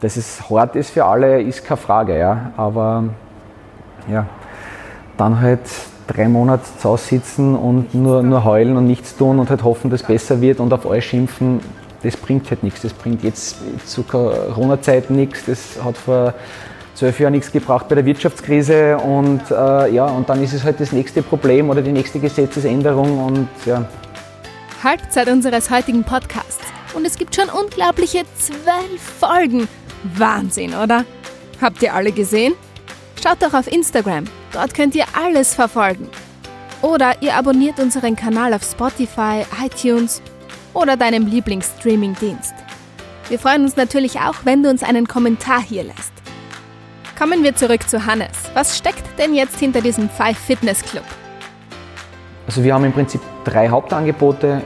Dass 0.00 0.16
es 0.16 0.48
hart 0.50 0.76
ist 0.76 0.90
für 0.90 1.04
alle, 1.04 1.40
ist 1.42 1.64
keine 1.64 1.78
Frage, 1.78 2.18
ja. 2.18 2.52
Aber 2.56 3.04
ja, 4.10 4.26
dann 5.16 5.40
halt 5.40 5.60
drei 6.06 6.28
Monate 6.28 6.64
zu 6.78 6.90
Hause 6.90 7.06
sitzen 7.06 7.56
und 7.56 7.94
nur, 7.94 8.22
nur 8.22 8.44
heulen 8.44 8.76
und 8.76 8.86
nichts 8.86 9.16
tun 9.16 9.38
und 9.38 9.50
halt 9.50 9.64
hoffen, 9.64 9.90
dass 9.90 10.02
es 10.02 10.06
besser 10.06 10.40
wird 10.40 10.60
und 10.60 10.72
auf 10.72 10.86
euch 10.86 11.06
schimpfen, 11.06 11.60
das 12.02 12.16
bringt 12.16 12.48
halt 12.50 12.62
nichts. 12.62 12.82
Das 12.82 12.92
bringt 12.92 13.24
jetzt 13.24 13.56
zu 13.86 14.02
Corona-Zeiten 14.02 15.16
nichts. 15.16 15.44
Das 15.46 15.82
hat 15.82 15.96
vor 15.96 16.34
zwölf 16.96 17.20
Jahren 17.20 17.32
nichts 17.32 17.52
gebraucht 17.52 17.88
bei 17.88 17.94
der 17.94 18.04
Wirtschaftskrise 18.06 18.96
und 18.96 19.42
äh, 19.50 19.92
ja, 19.92 20.06
und 20.06 20.28
dann 20.28 20.42
ist 20.42 20.54
es 20.54 20.64
halt 20.64 20.80
das 20.80 20.92
nächste 20.92 21.22
Problem 21.22 21.70
oder 21.70 21.82
die 21.82 21.92
nächste 21.92 22.18
Gesetzesänderung 22.18 23.24
und 23.24 23.48
ja. 23.66 23.86
Halbzeit 24.82 25.28
unseres 25.28 25.70
heutigen 25.70 26.04
Podcasts. 26.04 26.64
Und 26.94 27.06
es 27.06 27.18
gibt 27.18 27.34
schon 27.34 27.48
unglaubliche 27.48 28.22
zwölf 28.38 29.02
Folgen. 29.20 29.68
Wahnsinn, 30.16 30.74
oder? 30.74 31.04
Habt 31.60 31.82
ihr 31.82 31.94
alle 31.94 32.12
gesehen? 32.12 32.54
Schaut 33.22 33.42
doch 33.42 33.54
auf 33.54 33.70
Instagram. 33.70 34.24
Dort 34.52 34.74
könnt 34.74 34.94
ihr 34.94 35.04
alles 35.14 35.54
verfolgen. 35.54 36.08
Oder 36.82 37.20
ihr 37.20 37.34
abonniert 37.34 37.80
unseren 37.80 38.16
Kanal 38.16 38.54
auf 38.54 38.62
Spotify, 38.62 39.44
iTunes 39.64 40.22
oder 40.72 40.96
deinem 40.96 41.26
Lieblingsstreaming-Dienst. 41.26 42.54
Wir 43.28 43.38
freuen 43.38 43.64
uns 43.64 43.76
natürlich 43.76 44.20
auch, 44.20 44.36
wenn 44.44 44.62
du 44.62 44.70
uns 44.70 44.82
einen 44.82 45.08
Kommentar 45.08 45.60
hier 45.60 45.84
lässt. 45.84 46.15
Kommen 47.18 47.42
wir 47.42 47.54
zurück 47.54 47.88
zu 47.88 48.04
Hannes. 48.04 48.28
Was 48.52 48.76
steckt 48.76 49.18
denn 49.18 49.32
jetzt 49.32 49.58
hinter 49.58 49.80
diesem 49.80 50.10
Five 50.10 50.36
Fitness 50.36 50.82
Club? 50.82 51.04
Also 52.46 52.62
wir 52.62 52.74
haben 52.74 52.84
im 52.84 52.92
Prinzip 52.92 53.22
drei 53.42 53.70
Hauptangebote, 53.70 54.60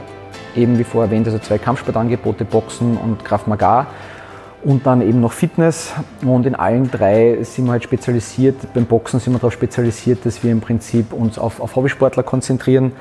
eben 0.53 0.77
wie 0.77 0.83
vorher 0.83 1.09
erwähnt, 1.09 1.27
also 1.27 1.39
zwei 1.39 1.57
Kampfsportangebote, 1.57 2.43
Boxen 2.43 2.97
und 2.97 3.23
Kraft 3.23 3.47
Maga 3.47 3.87
und 4.65 4.85
dann 4.85 5.01
eben 5.01 5.21
noch 5.21 5.31
Fitness. 5.31 5.93
Und 6.25 6.45
in 6.45 6.55
allen 6.55 6.91
drei 6.91 7.37
sind 7.43 7.67
wir 7.67 7.71
halt 7.71 7.83
spezialisiert. 7.85 8.73
Beim 8.73 8.85
Boxen 8.85 9.21
sind 9.21 9.31
wir 9.31 9.39
darauf 9.39 9.53
spezialisiert, 9.53 10.25
dass 10.25 10.43
wir 10.43 10.51
im 10.51 10.59
Prinzip 10.59 11.13
uns 11.13 11.39
auf, 11.39 11.61
auf 11.61 11.77
Hobbysportler 11.77 12.23
konzentrieren 12.23 12.91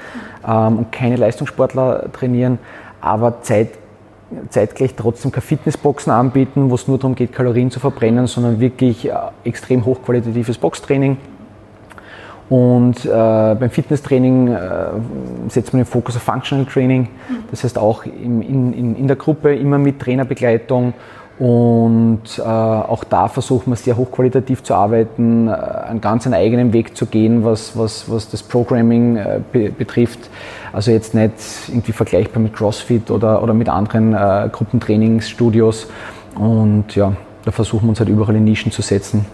ähm, 0.46 0.78
und 0.78 0.92
keine 0.92 1.16
Leistungssportler 1.16 2.12
trainieren, 2.12 2.60
aber 3.00 3.42
Zeit, 3.42 3.70
zeitgleich 4.48 4.94
trotzdem 4.94 5.32
keine 5.32 5.42
Fitnessboxen 5.42 6.12
anbieten, 6.12 6.70
wo 6.70 6.74
es 6.74 6.86
nur 6.88 6.98
darum 6.98 7.14
geht, 7.14 7.32
Kalorien 7.32 7.70
zu 7.70 7.80
verbrennen, 7.80 8.26
sondern 8.26 8.60
wirklich 8.60 9.08
äh, 9.08 9.12
extrem 9.44 9.84
hochqualitatives 9.84 10.58
Boxtraining. 10.58 11.16
Und 12.48 13.04
äh, 13.04 13.08
beim 13.08 13.70
Fitnesstraining 13.70 14.48
äh, 14.48 14.58
setzt 15.48 15.72
man 15.72 15.82
den 15.82 15.86
Fokus 15.86 16.16
auf 16.16 16.22
Functional 16.22 16.66
Training, 16.66 17.08
das 17.50 17.62
heißt 17.62 17.78
auch 17.78 18.04
im, 18.04 18.42
in, 18.42 18.72
in, 18.72 18.96
in 18.96 19.06
der 19.06 19.16
Gruppe 19.16 19.54
immer 19.54 19.78
mit 19.78 20.00
Trainerbegleitung 20.00 20.94
und 21.40 22.20
äh, 22.38 22.42
auch 22.42 23.02
da 23.02 23.26
versuchen 23.28 23.70
wir 23.72 23.76
sehr 23.76 23.96
hochqualitativ 23.96 24.62
zu 24.62 24.74
arbeiten, 24.74 25.48
äh, 25.48 25.52
einen 25.52 26.02
ganz 26.02 26.26
einen 26.26 26.34
eigenen 26.34 26.74
Weg 26.74 26.94
zu 26.98 27.06
gehen, 27.06 27.44
was, 27.44 27.78
was, 27.78 28.10
was 28.10 28.28
das 28.28 28.42
Programming 28.42 29.16
äh, 29.16 29.40
be 29.50 29.70
betrifft. 29.70 30.28
Also 30.74 30.90
jetzt 30.90 31.14
nicht 31.14 31.32
irgendwie 31.68 31.92
vergleichbar 31.92 32.42
mit 32.42 32.52
CrossFit 32.52 33.10
oder, 33.10 33.42
oder 33.42 33.54
mit 33.54 33.70
anderen 33.70 34.12
äh, 34.12 34.50
Gruppentrainingsstudios. 34.52 35.86
Und 36.34 36.94
ja, 36.94 37.14
da 37.46 37.50
versuchen 37.52 37.86
wir 37.86 37.88
uns 37.90 38.00
halt 38.00 38.10
überall 38.10 38.36
in 38.36 38.44
Nischen 38.44 38.70
zu 38.70 38.82
setzen 38.82 39.24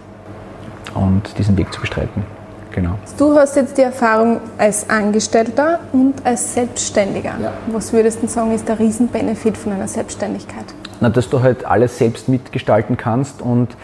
und 0.95 1.37
diesen 1.37 1.57
Weg 1.57 1.73
zu 1.73 1.81
bestreiten. 1.81 2.23
Genau. 2.71 2.91
Du 3.17 3.35
hast 3.35 3.57
jetzt 3.57 3.77
die 3.77 3.81
Erfahrung 3.81 4.39
als 4.57 4.89
Angestellter 4.89 5.79
und 5.91 6.13
als 6.23 6.53
Selbstständiger. 6.53 7.33
Ja. 7.41 7.51
Was 7.69 7.91
würdest 7.91 8.23
du 8.23 8.27
sagen, 8.27 8.53
ist 8.53 8.69
der 8.69 8.79
Riesenbenefit 8.79 9.57
von 9.57 9.73
einer 9.73 9.89
Selbstständigkeit? 9.89 10.73
Na, 10.99 11.09
dass 11.09 11.29
du 11.29 11.41
halt 11.41 11.65
alles 11.65 11.97
selbst 11.97 12.27
mitgestalten 12.29 12.97
kannst 12.97 13.41
und 13.41 13.75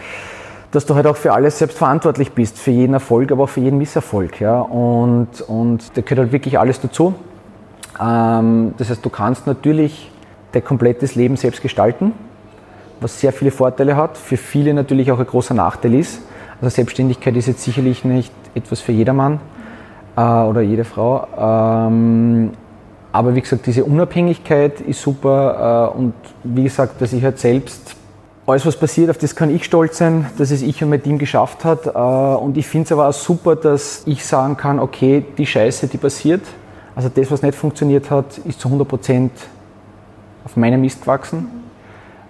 dass 0.72 0.86
du 0.86 0.96
halt 0.96 1.06
auch 1.06 1.16
für 1.16 1.32
alles 1.32 1.58
selbst 1.58 1.78
verantwortlich 1.78 2.32
bist, 2.32 2.58
für 2.58 2.72
jeden 2.72 2.94
Erfolg, 2.94 3.30
aber 3.30 3.44
auch 3.44 3.48
für 3.48 3.60
jeden 3.60 3.78
Misserfolg. 3.78 4.40
Ja? 4.40 4.60
Und, 4.60 5.40
und 5.46 5.96
da 5.96 6.00
gehört 6.00 6.18
halt 6.18 6.32
wirklich 6.32 6.58
alles 6.58 6.80
dazu. 6.80 7.14
Ähm, 8.00 8.74
das 8.76 8.90
heißt, 8.90 9.04
du 9.04 9.10
kannst 9.10 9.46
natürlich 9.46 10.10
dein 10.50 10.64
komplettes 10.64 11.14
Leben 11.14 11.36
selbst 11.36 11.62
gestalten, 11.62 12.12
was 13.00 13.20
sehr 13.20 13.32
viele 13.32 13.52
Vorteile 13.52 13.96
hat, 13.96 14.18
für 14.18 14.36
viele 14.36 14.74
natürlich 14.74 15.12
auch 15.12 15.20
ein 15.20 15.26
großer 15.26 15.54
Nachteil 15.54 15.94
ist. 15.94 16.20
Also 16.60 16.74
Selbstständigkeit 16.74 17.36
ist 17.36 17.46
jetzt 17.46 17.62
sicherlich 17.62 18.04
nicht 18.04 18.32
etwas 18.54 18.80
für 18.80 18.92
jedermann 18.92 19.40
äh, 20.16 20.20
oder 20.20 20.60
jede 20.60 20.84
Frau. 20.84 21.26
Ähm, 21.88 22.50
aber 23.14 23.36
wie 23.36 23.42
gesagt, 23.42 23.64
diese 23.66 23.84
Unabhängigkeit 23.84 24.80
ist 24.80 25.00
super 25.00 25.92
äh, 25.94 25.96
und 25.96 26.14
wie 26.42 26.64
gesagt, 26.64 27.00
dass 27.00 27.12
ich 27.12 27.22
halt 27.22 27.38
selbst 27.38 27.94
alles, 28.44 28.66
was 28.66 28.76
passiert, 28.76 29.08
auf 29.08 29.18
das 29.18 29.36
kann 29.36 29.54
ich 29.54 29.62
stolz 29.62 29.98
sein, 29.98 30.26
dass 30.36 30.50
es 30.50 30.62
ich 30.62 30.82
und 30.82 30.90
mein 30.90 31.00
Team 31.00 31.18
geschafft 31.18 31.64
hat. 31.64 31.86
Äh, 31.86 31.90
und 31.90 32.56
ich 32.56 32.66
finde 32.66 32.86
es 32.86 32.92
aber 32.92 33.08
auch 33.08 33.12
super, 33.12 33.54
dass 33.54 34.02
ich 34.06 34.26
sagen 34.26 34.56
kann, 34.56 34.80
okay, 34.80 35.24
die 35.38 35.46
Scheiße, 35.46 35.86
die 35.86 35.96
passiert, 35.96 36.40
also 36.96 37.08
das, 37.08 37.30
was 37.30 37.42
nicht 37.42 37.54
funktioniert 37.54 38.10
hat, 38.10 38.36
ist 38.38 38.58
zu 38.58 38.66
100 38.66 38.88
Prozent 38.88 39.30
auf 40.44 40.56
meinem 40.56 40.80
Mist 40.80 41.02
gewachsen. 41.02 41.46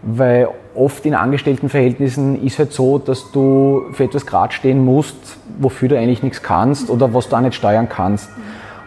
Weil 0.02 0.50
oft 0.74 1.06
in 1.06 1.14
Angestelltenverhältnissen 1.14 2.44
ist 2.44 2.58
halt 2.58 2.74
so, 2.74 2.98
dass 2.98 3.32
du 3.32 3.84
für 3.92 4.04
etwas 4.04 4.26
gerade 4.26 4.52
stehen 4.52 4.84
musst, 4.84 5.38
wofür 5.58 5.88
du 5.88 5.98
eigentlich 5.98 6.22
nichts 6.22 6.42
kannst 6.42 6.90
oder 6.90 7.14
was 7.14 7.30
du 7.30 7.36
auch 7.36 7.40
nicht 7.40 7.54
steuern 7.54 7.88
kannst. 7.88 8.28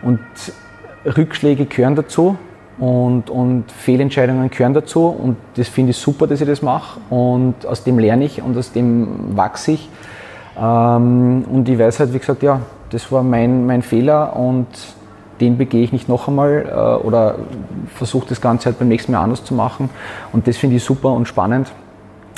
Und 0.04 0.20
Rückschläge 1.16 1.66
gehören 1.66 1.96
dazu 1.96 2.38
und, 2.80 3.30
und 3.30 3.72
Fehlentscheidungen 3.72 4.50
gehören 4.50 4.74
dazu 4.74 5.08
und 5.08 5.38
das 5.56 5.68
finde 5.68 5.92
ich 5.92 5.98
super, 5.98 6.28
dass 6.28 6.42
ich 6.42 6.48
das 6.48 6.62
mache 6.62 7.00
und 7.10 7.66
aus 7.66 7.84
dem 7.84 7.98
lerne 8.00 8.26
ich 8.26 8.42
und 8.42 8.58
aus 8.58 8.72
dem 8.72 9.36
wachse 9.36 9.72
ich. 9.72 9.90
Ähm, 10.60 11.46
und 11.52 11.68
ich 11.68 11.80
weiß 11.80 12.00
halt, 12.00 12.14
wie 12.14 12.20
gesagt, 12.20 12.44
ja, 12.44 12.62
das 12.90 13.12
war 13.12 13.24
mein, 13.24 13.66
mein 13.66 13.82
Fehler 13.82 14.36
und 14.36 14.68
den 15.40 15.58
begehe 15.58 15.84
ich 15.84 15.92
nicht 15.92 16.10
noch 16.10 16.28
einmal 16.28 16.66
äh, 16.68 17.06
oder 17.06 17.36
versuche 17.94 18.28
das 18.30 18.42
Ganze 18.42 18.68
halt 18.68 18.80
beim 18.80 18.88
nächsten 18.88 19.12
Mal 19.12 19.22
anders 19.22 19.44
zu 19.44 19.54
machen. 19.54 19.90
Und 20.34 20.48
das 20.48 20.58
finde 20.58 20.78
ich 20.78 20.84
super 20.84 21.12
und 21.12 21.28
spannend 21.28 21.72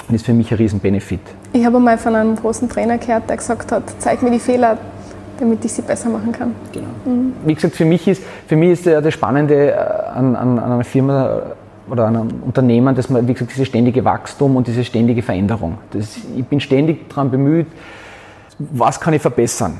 und 0.08 0.16
ist 0.16 0.26
für 0.26 0.34
mich 0.34 0.52
ein 0.52 0.58
Riesen-Benefit. 0.58 1.22
Ich 1.54 1.66
habe 1.66 1.80
mal 1.80 1.98
von 1.98 2.16
einem 2.16 2.36
großen 2.36 2.68
Trainer 2.70 2.98
gehört, 2.98 3.30
der 3.30 3.38
gesagt 3.38 3.72
hat, 3.72 3.84
zeig 4.00 4.22
mir 4.22 4.32
die 4.32 4.40
Fehler, 4.40 4.78
damit 5.40 5.64
ich 5.66 5.74
sie 5.74 5.82
besser 5.82 6.10
machen 6.10 6.32
kann. 6.32 6.56
Genau. 6.72 6.88
Mhm. 7.06 7.34
Wie 7.46 7.56
gesagt, 7.56 7.76
für 7.76 7.86
mich 7.86 8.08
ist, 8.08 8.22
für 8.48 8.56
mich 8.56 8.72
ist 8.72 8.88
das 8.88 9.14
Spannende 9.14 9.72
äh, 9.72 9.74
an, 9.74 10.36
an, 10.36 10.60
an 10.60 10.72
einer 10.72 10.84
Firma 10.84 11.38
äh, 11.38 11.92
oder 11.92 12.06
an 12.06 12.16
einem 12.16 12.44
Unternehmen, 12.44 12.96
dass 12.96 13.10
man, 13.10 13.28
wie 13.28 13.34
gesagt, 13.34 13.52
dieses 13.52 13.68
ständige 13.68 14.06
Wachstum 14.06 14.56
und 14.56 14.68
diese 14.68 14.84
ständige 14.84 15.22
Veränderung. 15.22 15.78
Das, 15.92 16.18
ich 16.36 16.46
bin 16.46 16.60
ständig 16.60 17.10
daran 17.10 17.32
bemüht, 17.32 17.68
was 18.60 19.00
kann 19.00 19.14
ich 19.14 19.22
verbessern? 19.22 19.74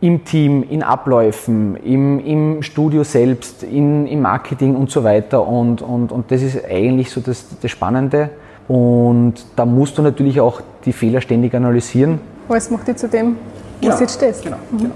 Im 0.00 0.24
Team, 0.24 0.64
in 0.68 0.82
Abläufen, 0.82 1.76
im, 1.76 2.18
im 2.18 2.62
Studio 2.62 3.04
selbst, 3.04 3.62
in, 3.62 4.06
im 4.08 4.20
Marketing 4.20 4.74
und 4.74 4.90
so 4.90 5.04
weiter. 5.04 5.46
Und, 5.46 5.80
und, 5.80 6.10
und 6.10 6.30
das 6.32 6.42
ist 6.42 6.64
eigentlich 6.68 7.10
so 7.10 7.20
das, 7.20 7.46
das 7.60 7.70
Spannende. 7.70 8.30
Und 8.66 9.34
da 9.54 9.64
musst 9.64 9.98
du 9.98 10.02
natürlich 10.02 10.40
auch 10.40 10.60
die 10.84 10.92
Fehler 10.92 11.20
ständig 11.20 11.54
analysieren. 11.54 12.20
Was 12.48 12.70
macht 12.70 12.88
dich 12.88 12.96
zu 12.96 13.08
dem, 13.08 13.36
genau. 13.82 13.94
was 13.94 14.00
jetzt 14.00 14.14
stehst. 14.14 14.42
Genau, 14.42 14.56
mhm. 14.70 14.78
genau. 14.78 14.94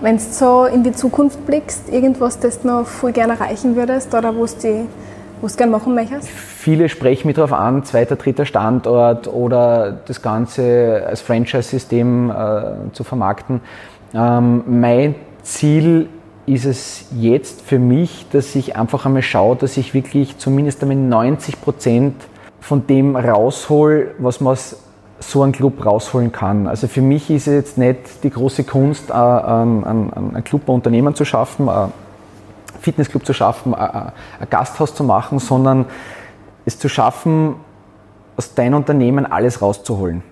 Wenn 0.00 0.16
du 0.16 0.22
so 0.22 0.64
in 0.64 0.82
die 0.82 0.92
Zukunft 0.92 1.44
blickst, 1.44 1.90
irgendwas, 1.90 2.38
das 2.38 2.60
du 2.60 2.68
noch 2.68 2.86
voll 2.86 3.12
gerne 3.12 3.34
erreichen 3.34 3.76
würdest 3.76 4.14
oder 4.14 4.34
wo 4.34 4.46
du 4.46 4.86
du 5.42 5.56
gerne 5.56 5.72
machen 5.72 5.94
möchtest? 5.94 6.28
Viele 6.28 6.88
sprechen 6.88 7.26
mich 7.26 7.36
darauf 7.36 7.52
an, 7.52 7.84
zweiter, 7.84 8.16
dritter 8.16 8.46
Standort 8.46 9.28
oder 9.28 9.98
das 10.06 10.22
Ganze 10.22 11.04
als 11.06 11.20
Franchise-System 11.20 12.30
äh, 12.30 12.92
zu 12.92 13.04
vermarkten. 13.04 13.60
Ähm, 14.14 14.62
mein 14.66 15.14
Ziel 15.42 16.08
ist 16.46 16.64
es 16.64 17.04
jetzt 17.14 17.62
für 17.62 17.78
mich, 17.78 18.26
dass 18.32 18.54
ich 18.56 18.76
einfach 18.76 19.06
einmal 19.06 19.22
schaue, 19.22 19.56
dass 19.56 19.76
ich 19.76 19.94
wirklich 19.94 20.38
zumindest 20.38 20.82
einmal 20.82 20.96
90 20.96 21.60
Prozent 21.60 22.14
von 22.60 22.86
dem 22.86 23.16
raushol, 23.16 24.14
was 24.18 24.40
man 24.40 24.52
aus 24.52 24.76
so 25.20 25.42
einem 25.42 25.52
Club 25.52 25.84
rausholen 25.84 26.32
kann. 26.32 26.66
Also 26.66 26.88
für 26.88 27.02
mich 27.02 27.30
ist 27.30 27.46
es 27.46 27.54
jetzt 27.54 27.78
nicht 27.78 28.24
die 28.24 28.30
große 28.30 28.64
Kunst, 28.64 29.12
einen, 29.12 29.84
einen, 29.84 30.12
einen 30.12 30.44
Club 30.44 30.66
bei 30.66 30.72
Unternehmen 30.72 31.14
zu 31.14 31.24
schaffen, 31.24 31.68
einen 31.68 31.92
Fitnessclub 32.80 33.24
zu 33.24 33.34
schaffen, 33.34 33.74
ein 33.74 34.12
Gasthaus 34.48 34.94
zu 34.94 35.04
machen, 35.04 35.38
sondern 35.38 35.86
es 36.64 36.78
zu 36.78 36.88
schaffen, 36.88 37.56
aus 38.36 38.54
deinem 38.54 38.74
Unternehmen 38.74 39.26
alles 39.26 39.60
rauszuholen. 39.60 40.22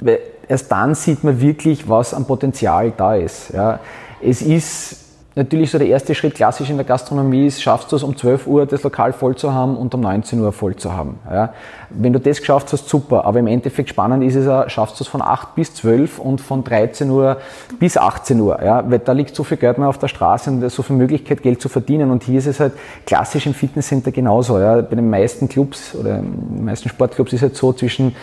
Weil 0.00 0.20
erst 0.46 0.70
dann 0.70 0.94
sieht 0.94 1.24
man 1.24 1.40
wirklich, 1.40 1.88
was 1.88 2.12
an 2.12 2.26
Potenzial 2.26 2.92
da 2.96 3.14
ist. 3.14 3.50
Ja. 3.50 3.80
Es 4.20 4.42
ist 4.42 5.07
natürlich 5.38 5.70
so 5.70 5.78
der 5.78 5.86
erste 5.86 6.14
Schritt 6.14 6.34
klassisch 6.34 6.68
in 6.68 6.76
der 6.76 6.84
Gastronomie 6.84 7.46
ist, 7.46 7.62
schaffst 7.62 7.90
du 7.92 7.96
es 7.96 8.02
um 8.02 8.16
12 8.16 8.46
Uhr 8.46 8.66
das 8.66 8.82
Lokal 8.82 9.12
voll 9.12 9.36
zu 9.36 9.54
haben 9.54 9.76
und 9.76 9.94
um 9.94 10.00
19 10.00 10.40
Uhr 10.40 10.52
voll 10.52 10.76
zu 10.76 10.92
haben. 10.92 11.20
Ja. 11.30 11.54
Wenn 11.90 12.12
du 12.12 12.20
das 12.20 12.40
geschafft 12.40 12.72
hast, 12.72 12.88
super, 12.88 13.24
aber 13.24 13.38
im 13.38 13.46
Endeffekt 13.46 13.88
spannend 13.88 14.24
ist 14.24 14.34
es 14.34 14.46
auch, 14.48 14.68
schaffst 14.68 14.98
du 15.00 15.04
es 15.04 15.08
von 15.08 15.22
8 15.22 15.54
bis 15.54 15.74
12 15.74 16.18
und 16.18 16.40
von 16.40 16.64
13 16.64 17.08
Uhr 17.08 17.38
bis 17.78 17.96
18 17.96 18.40
Uhr. 18.40 18.62
Ja. 18.62 18.90
Weil 18.90 18.98
da 18.98 19.12
liegt 19.12 19.34
so 19.34 19.44
viel 19.44 19.56
Geld 19.56 19.78
mehr 19.78 19.88
auf 19.88 19.98
der 19.98 20.08
Straße 20.08 20.50
und 20.50 20.68
so 20.70 20.82
viel 20.82 20.96
Möglichkeit, 20.96 21.42
Geld 21.42 21.62
zu 21.62 21.68
verdienen 21.68 22.10
und 22.10 22.24
hier 22.24 22.38
ist 22.38 22.46
es 22.46 22.60
halt 22.60 22.72
klassisch 23.06 23.46
im 23.46 23.54
Fitnesscenter 23.54 24.10
genauso. 24.10 24.58
Ja. 24.58 24.80
Bei 24.82 24.96
den 24.96 25.08
meisten 25.08 25.48
Clubs 25.48 25.94
oder 25.94 26.16
den 26.16 26.64
meisten 26.64 26.88
Sportclubs 26.88 27.32
ist 27.32 27.38
es 27.38 27.42
halt 27.42 27.56
so 27.56 27.72
zwischen 27.72 28.14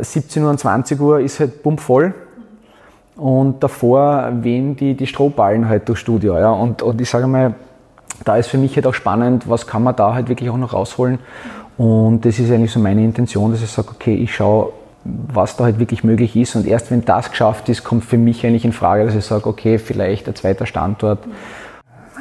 17 0.00 0.42
äh, 0.42 0.44
Uhr 0.44 0.50
und 0.50 0.58
20 0.58 0.98
Uhr 0.98 1.20
ist 1.20 1.38
halt 1.40 1.62
pumpvoll 1.62 2.14
und 3.18 3.64
davor 3.64 4.30
wehen 4.42 4.76
die, 4.76 4.94
die 4.94 5.08
Strohballen 5.08 5.68
halt 5.68 5.88
durchs 5.88 6.00
Studio. 6.00 6.38
Ja. 6.38 6.52
Und, 6.52 6.82
und 6.82 7.00
ich 7.00 7.10
sage 7.10 7.26
mal, 7.26 7.54
da 8.24 8.36
ist 8.36 8.46
für 8.46 8.58
mich 8.58 8.76
halt 8.76 8.86
auch 8.86 8.94
spannend, 8.94 9.48
was 9.50 9.66
kann 9.66 9.82
man 9.82 9.96
da 9.96 10.14
halt 10.14 10.28
wirklich 10.28 10.48
auch 10.50 10.56
noch 10.56 10.72
rausholen. 10.72 11.18
Und 11.76 12.24
das 12.24 12.38
ist 12.38 12.50
eigentlich 12.50 12.70
so 12.70 12.78
meine 12.78 13.02
Intention, 13.02 13.50
dass 13.50 13.62
ich 13.62 13.70
sage, 13.70 13.88
okay, 13.90 14.14
ich 14.14 14.34
schaue, 14.34 14.72
was 15.04 15.56
da 15.56 15.64
halt 15.64 15.80
wirklich 15.80 16.04
möglich 16.04 16.36
ist. 16.36 16.54
Und 16.54 16.66
erst 16.66 16.92
wenn 16.92 17.04
das 17.04 17.30
geschafft 17.30 17.68
ist, 17.68 17.82
kommt 17.82 18.04
für 18.04 18.18
mich 18.18 18.46
eigentlich 18.46 18.64
in 18.64 18.72
Frage, 18.72 19.04
dass 19.04 19.16
ich 19.16 19.24
sage, 19.24 19.48
okay, 19.48 19.78
vielleicht 19.78 20.28
ein 20.28 20.36
zweiter 20.36 20.66
Standort. 20.66 21.18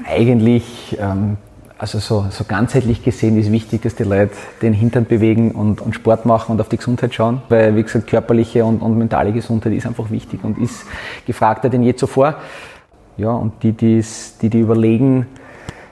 Eigentlich 0.03 0.97
ähm, 0.99 1.37
also 1.79 1.99
so, 1.99 2.25
so 2.31 2.43
ganzheitlich 2.43 3.03
gesehen 3.03 3.37
ist 3.37 3.51
wichtig, 3.51 3.83
dass 3.83 3.95
die 3.95 4.03
Leute 4.03 4.33
den 4.61 4.73
Hintern 4.73 5.05
bewegen 5.05 5.51
und, 5.51 5.79
und 5.79 5.93
Sport 5.93 6.25
machen 6.25 6.53
und 6.53 6.61
auf 6.61 6.69
die 6.69 6.77
Gesundheit 6.77 7.13
schauen, 7.13 7.41
weil 7.49 7.75
wie 7.75 7.83
gesagt 7.83 8.07
körperliche 8.07 8.65
und, 8.65 8.81
und 8.81 8.97
mentale 8.97 9.31
Gesundheit 9.31 9.73
ist 9.73 9.85
einfach 9.85 10.09
wichtig 10.09 10.43
und 10.43 10.57
ist 10.57 10.85
gefragter 11.25 11.69
denn 11.69 11.83
je 11.83 11.95
zuvor. 11.95 12.35
Ja, 13.17 13.31
und 13.31 13.63
die, 13.63 13.73
die's, 13.73 14.37
die, 14.41 14.49
die 14.49 14.59
überlegen, 14.59 15.27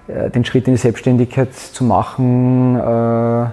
äh, 0.07 0.29
den 0.29 0.45
Schritt 0.45 0.67
in 0.67 0.73
die 0.73 0.79
Selbstständigkeit 0.79 1.53
zu 1.53 1.83
machen, 1.83 2.75
äh, 2.75 3.45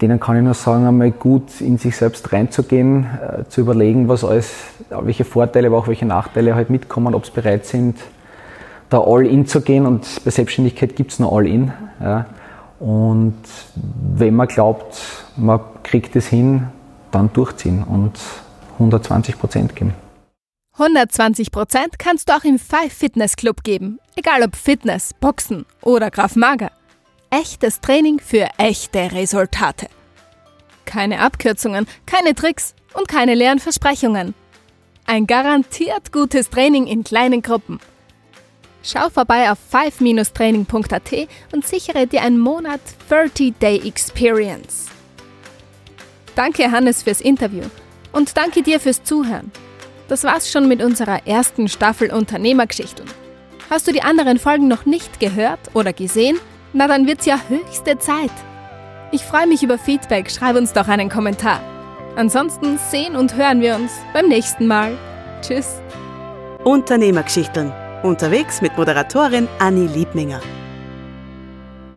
denen 0.00 0.20
kann 0.20 0.36
ich 0.36 0.42
nur 0.42 0.54
sagen, 0.54 0.86
einmal 0.86 1.10
gut 1.10 1.60
in 1.60 1.78
sich 1.78 1.96
selbst 1.96 2.32
reinzugehen, 2.32 3.06
äh, 3.06 3.48
zu 3.48 3.62
überlegen, 3.62 4.08
was 4.08 4.24
alles, 4.24 4.52
welche 4.90 5.24
Vorteile, 5.24 5.68
aber 5.68 5.78
auch 5.78 5.88
welche 5.88 6.06
Nachteile 6.06 6.54
halt 6.54 6.70
mitkommen, 6.70 7.14
ob 7.14 7.26
sie 7.26 7.32
bereit 7.32 7.66
sind, 7.66 7.96
da 8.90 9.00
All-In 9.00 9.46
zu 9.46 9.60
gehen 9.60 9.86
und 9.86 10.06
bei 10.24 10.30
Selbstständigkeit 10.30 10.96
gibt 10.96 11.12
es 11.12 11.18
nur 11.18 11.32
All-In. 11.32 11.72
Ja. 12.00 12.26
Und 12.78 13.38
wenn 13.74 14.34
man 14.34 14.48
glaubt, 14.48 15.00
man 15.36 15.60
kriegt 15.82 16.14
es 16.16 16.26
hin, 16.26 16.68
dann 17.10 17.32
durchziehen 17.32 17.82
und 17.82 18.18
120 18.74 19.38
Prozent 19.38 19.74
geben. 19.74 19.94
120 20.74 21.50
Prozent 21.50 21.98
kannst 21.98 22.28
du 22.28 22.34
auch 22.34 22.44
im 22.44 22.58
Five 22.58 22.92
Fitness 22.92 23.36
Club 23.36 23.62
geben. 23.64 23.98
Egal 24.14 24.42
ob 24.42 24.54
Fitness, 24.56 25.14
Boxen 25.14 25.64
oder 25.80 26.10
Graf 26.10 26.36
Mager. 26.36 26.70
Echtes 27.30 27.80
Training 27.80 28.20
für 28.20 28.46
echte 28.58 29.10
Resultate. 29.12 29.86
Keine 30.84 31.20
Abkürzungen, 31.20 31.86
keine 32.04 32.34
Tricks 32.34 32.74
und 32.92 33.08
keine 33.08 33.34
leeren 33.34 33.58
Versprechungen. 33.58 34.34
Ein 35.06 35.26
garantiert 35.26 36.12
gutes 36.12 36.50
Training 36.50 36.86
in 36.86 37.04
kleinen 37.04 37.40
Gruppen– 37.40 37.80
Schau 38.86 39.10
vorbei 39.10 39.50
auf 39.50 39.58
5-training.at 39.72 41.28
und 41.52 41.66
sichere 41.66 42.06
dir 42.06 42.22
einen 42.22 42.38
Monat 42.38 42.80
30-Day 43.10 43.80
Experience. 43.84 44.86
Danke 46.36 46.70
Hannes 46.70 47.02
fürs 47.02 47.20
Interview 47.20 47.64
und 48.12 48.36
danke 48.36 48.62
dir 48.62 48.78
fürs 48.78 49.02
Zuhören. 49.02 49.50
Das 50.06 50.22
war's 50.22 50.52
schon 50.52 50.68
mit 50.68 50.80
unserer 50.84 51.26
ersten 51.26 51.66
Staffel 51.66 52.12
Unternehmergeschichten. 52.12 53.06
Hast 53.70 53.88
du 53.88 53.92
die 53.92 54.02
anderen 54.02 54.38
Folgen 54.38 54.68
noch 54.68 54.86
nicht 54.86 55.18
gehört 55.18 55.58
oder 55.74 55.92
gesehen? 55.92 56.38
Na 56.72 56.86
dann 56.86 57.08
wird's 57.08 57.26
ja 57.26 57.40
höchste 57.48 57.98
Zeit. 57.98 58.30
Ich 59.10 59.22
freue 59.22 59.48
mich 59.48 59.64
über 59.64 59.78
Feedback, 59.78 60.30
schreib 60.30 60.54
uns 60.54 60.72
doch 60.72 60.86
einen 60.86 61.08
Kommentar. 61.08 61.60
Ansonsten 62.14 62.78
sehen 62.90 63.16
und 63.16 63.34
hören 63.34 63.60
wir 63.60 63.74
uns 63.74 63.90
beim 64.12 64.28
nächsten 64.28 64.68
Mal. 64.68 64.96
Tschüss. 65.42 65.80
Unternehmergeschichten 66.62 67.72
Unterwegs 68.02 68.60
mit 68.60 68.76
Moderatorin 68.76 69.48
Anni 69.58 69.86
Liebminger. 69.86 70.40